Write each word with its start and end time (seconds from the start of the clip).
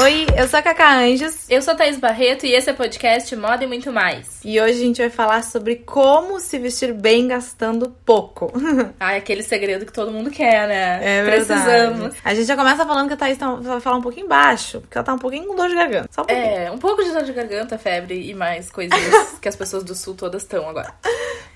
Oi, 0.00 0.26
eu 0.38 0.48
sou 0.48 0.58
a 0.58 0.62
Cacá 0.62 0.96
Anjos. 0.96 1.44
Eu 1.50 1.60
sou 1.60 1.74
a 1.74 1.76
Thaís 1.76 1.98
Barreto 1.98 2.46
e 2.46 2.54
esse 2.54 2.70
é 2.70 2.72
o 2.72 2.76
podcast 2.76 3.36
Moda 3.36 3.62
e 3.62 3.66
Muito 3.66 3.92
Mais. 3.92 4.40
E 4.42 4.58
hoje 4.58 4.72
a 4.72 4.84
gente 4.86 5.00
vai 5.02 5.10
falar 5.10 5.44
sobre 5.44 5.76
como 5.76 6.40
se 6.40 6.58
vestir 6.58 6.94
bem 6.94 7.28
gastando 7.28 7.94
pouco. 8.04 8.50
Ah, 8.98 9.16
aquele 9.16 9.42
segredo 9.42 9.84
que 9.84 9.92
todo 9.92 10.12
mundo 10.12 10.30
quer, 10.30 10.68
né? 10.68 11.00
É 11.02 11.22
verdade. 11.24 11.62
Precisamos. 11.62 12.16
A 12.24 12.34
gente 12.34 12.46
já 12.46 12.56
começa 12.56 12.86
falando 12.86 13.08
que 13.08 13.14
a 13.14 13.16
Thaís 13.16 13.36
tá, 13.36 13.52
vai 13.54 13.80
falar 13.80 13.96
um 13.96 14.02
pouquinho 14.02 14.28
baixo, 14.28 14.80
porque 14.80 14.96
ela 14.96 15.04
tá 15.04 15.12
um 15.12 15.18
pouquinho 15.18 15.46
com 15.46 15.56
dor 15.56 15.68
de 15.68 15.74
garganta. 15.74 16.08
Só 16.10 16.22
um 16.22 16.26
pouquinho. 16.26 16.46
É, 16.46 16.70
um 16.70 16.78
pouco 16.78 17.02
de 17.02 17.10
dor 17.10 17.22
de 17.24 17.32
garganta, 17.32 17.76
febre 17.78 18.30
e 18.30 18.32
mais 18.32 18.70
coisas 18.70 18.98
que 19.42 19.48
as 19.48 19.56
pessoas 19.56 19.82
do 19.82 19.94
sul 19.94 20.14
todas 20.14 20.42
estão 20.42 20.68
agora. 20.68 20.94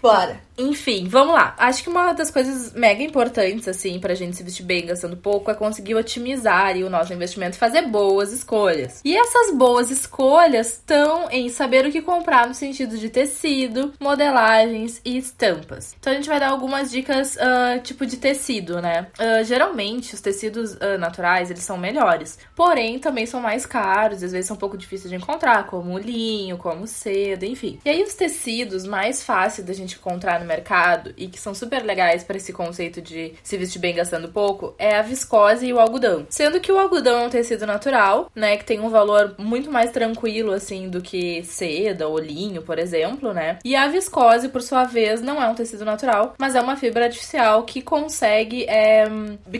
Bora. 0.02 0.46
Enfim, 0.58 1.06
vamos 1.06 1.34
lá. 1.34 1.54
Acho 1.58 1.82
que 1.82 1.88
uma 1.88 2.12
das 2.12 2.30
coisas 2.30 2.72
mega 2.72 3.02
importantes, 3.02 3.68
assim, 3.68 3.98
pra 3.98 4.14
gente 4.14 4.36
se 4.36 4.42
vestir 4.42 4.64
bem 4.64 4.86
gastando 4.86 5.16
pouco 5.16 5.50
é 5.50 5.54
conseguir 5.54 5.94
otimizar 5.94 6.76
o 6.76 6.88
nosso 6.88 7.12
investimento 7.12 7.58
fazer 7.58 7.82
boas 7.82 8.32
escolhas. 8.32 9.02
E 9.04 9.16
essas 9.16 9.54
boas 9.54 9.90
escolhas 9.90 10.72
estão 10.72 11.30
em 11.30 11.48
saber 11.48 11.84
o 11.86 11.92
que 11.92 12.00
comprar 12.00 12.48
no 12.48 12.54
sentido 12.54 12.96
de 12.96 13.10
tecido, 13.10 13.92
modelagens 14.00 15.00
e 15.04 15.18
estampas. 15.18 15.94
Então 16.00 16.12
a 16.12 16.16
gente 16.16 16.28
vai 16.28 16.40
dar 16.40 16.48
algumas 16.48 16.90
dicas, 16.90 17.36
ah, 17.38 17.78
tipo 17.82 18.06
de 18.06 18.16
tecido, 18.16 18.80
né? 18.80 19.08
Ah, 19.18 19.42
geralmente, 19.42 20.14
os 20.14 20.20
tecidos 20.20 20.76
ah, 20.80 20.96
naturais, 20.96 21.50
eles 21.50 21.62
são 21.62 21.76
melhores. 21.76 22.38
Porém, 22.54 22.98
também 22.98 23.26
são 23.26 23.40
mais 23.40 23.66
caros, 23.66 24.22
às 24.22 24.32
vezes 24.32 24.46
são 24.46 24.56
um 24.56 24.60
pouco 24.60 24.78
difíceis 24.78 25.10
de 25.10 25.16
encontrar, 25.16 25.66
como 25.66 25.98
linho, 25.98 26.56
como 26.56 26.86
seda, 26.86 27.44
enfim. 27.44 27.78
E 27.84 27.90
aí 27.90 28.02
os 28.02 28.14
tecidos 28.14 28.86
mais 28.86 29.22
fáceis 29.22 29.66
da 29.66 29.74
gente 29.74 29.85
encontrar 29.94 30.40
no 30.40 30.46
mercado 30.46 31.14
e 31.16 31.28
que 31.28 31.38
são 31.38 31.54
super 31.54 31.82
legais 31.82 32.24
para 32.24 32.36
esse 32.36 32.52
conceito 32.52 33.00
de 33.00 33.34
se 33.42 33.56
vestir 33.56 33.78
bem 33.78 33.94
gastando 33.94 34.28
pouco 34.28 34.74
é 34.78 34.96
a 34.96 35.02
viscose 35.02 35.66
e 35.66 35.72
o 35.72 35.78
algodão. 35.78 36.26
Sendo 36.28 36.60
que 36.60 36.72
o 36.72 36.78
algodão 36.78 37.20
é 37.20 37.26
um 37.26 37.30
tecido 37.30 37.66
natural, 37.66 38.30
né, 38.34 38.56
que 38.56 38.64
tem 38.64 38.80
um 38.80 38.90
valor 38.90 39.34
muito 39.38 39.70
mais 39.70 39.90
tranquilo 39.90 40.52
assim 40.52 40.88
do 40.88 41.00
que 41.00 41.42
seda 41.44 42.08
ou 42.08 42.18
linho, 42.18 42.62
por 42.62 42.78
exemplo, 42.78 43.32
né? 43.32 43.58
E 43.64 43.74
a 43.76 43.88
viscose, 43.88 44.48
por 44.48 44.62
sua 44.62 44.84
vez, 44.84 45.20
não 45.20 45.42
é 45.42 45.48
um 45.48 45.54
tecido 45.54 45.84
natural, 45.84 46.34
mas 46.38 46.54
é 46.54 46.60
uma 46.60 46.76
fibra 46.76 47.04
artificial 47.04 47.62
que 47.64 47.80
consegue, 47.82 48.64
é, 48.68 49.04